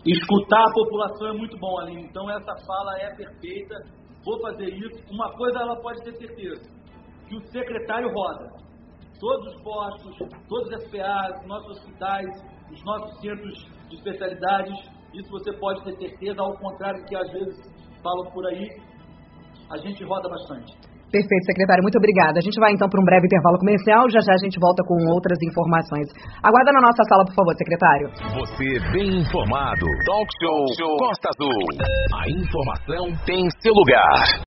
Escutar 0.04 0.60
a 0.60 0.72
população 0.72 1.28
é 1.28 1.32
muito 1.32 1.56
bom, 1.58 1.78
Aline. 1.78 2.02
Então 2.02 2.28
essa 2.28 2.56
fala 2.66 2.98
é 2.98 3.14
perfeita. 3.14 3.74
Vou 4.24 4.40
fazer 4.40 4.66
isso. 4.74 5.00
Uma 5.10 5.32
coisa 5.36 5.60
ela 5.60 5.80
pode 5.80 6.02
ter 6.02 6.12
certeza, 6.16 6.68
que 7.28 7.36
o 7.36 7.40
secretário 7.52 8.08
roda. 8.12 8.50
Todos 9.20 9.54
os 9.54 9.62
postos, 9.62 10.18
todos 10.48 10.68
os 10.68 10.84
SPAs, 10.84 11.46
nossos 11.46 11.78
hospitais, 11.78 12.28
os 12.72 12.84
nossos 12.84 13.20
centros 13.20 13.54
de 13.88 13.94
especialidades, 13.96 14.74
isso 15.14 15.30
você 15.30 15.52
pode 15.58 15.84
ter 15.84 15.96
certeza, 15.96 16.42
ao 16.42 16.56
contrário 16.58 17.00
do 17.00 17.06
que 17.06 17.14
às 17.14 17.30
vezes 17.30 17.72
falam 18.02 18.30
por 18.32 18.44
aí. 18.46 18.68
a 19.70 19.76
gente 19.76 20.04
roda 20.04 20.28
bastante. 20.28 20.76
Perfeito, 21.12 21.44
secretário. 21.44 21.82
Muito 21.82 21.98
obrigada. 21.98 22.40
A 22.40 22.42
gente 22.42 22.58
vai 22.58 22.72
então 22.72 22.88
para 22.88 23.00
um 23.00 23.04
breve 23.04 23.26
intervalo 23.26 23.58
comercial. 23.58 24.08
Já 24.08 24.20
já 24.24 24.32
a 24.32 24.42
gente 24.42 24.58
volta 24.58 24.82
com 24.82 24.96
outras 25.12 25.36
informações. 25.44 26.08
Aguarda 26.42 26.72
na 26.72 26.80
nossa 26.80 27.04
sala, 27.04 27.24
por 27.28 27.34
favor, 27.36 27.54
secretário. 27.54 28.08
Você 28.40 28.80
bem 28.96 29.20
informado. 29.20 29.84
Talk 30.08 30.28
Show 30.40 30.96
Costa 30.96 31.28
Azul. 31.36 31.60
A 32.16 32.24
informação 32.32 33.12
tem 33.26 33.44
seu 33.60 33.74
lugar. 33.74 34.24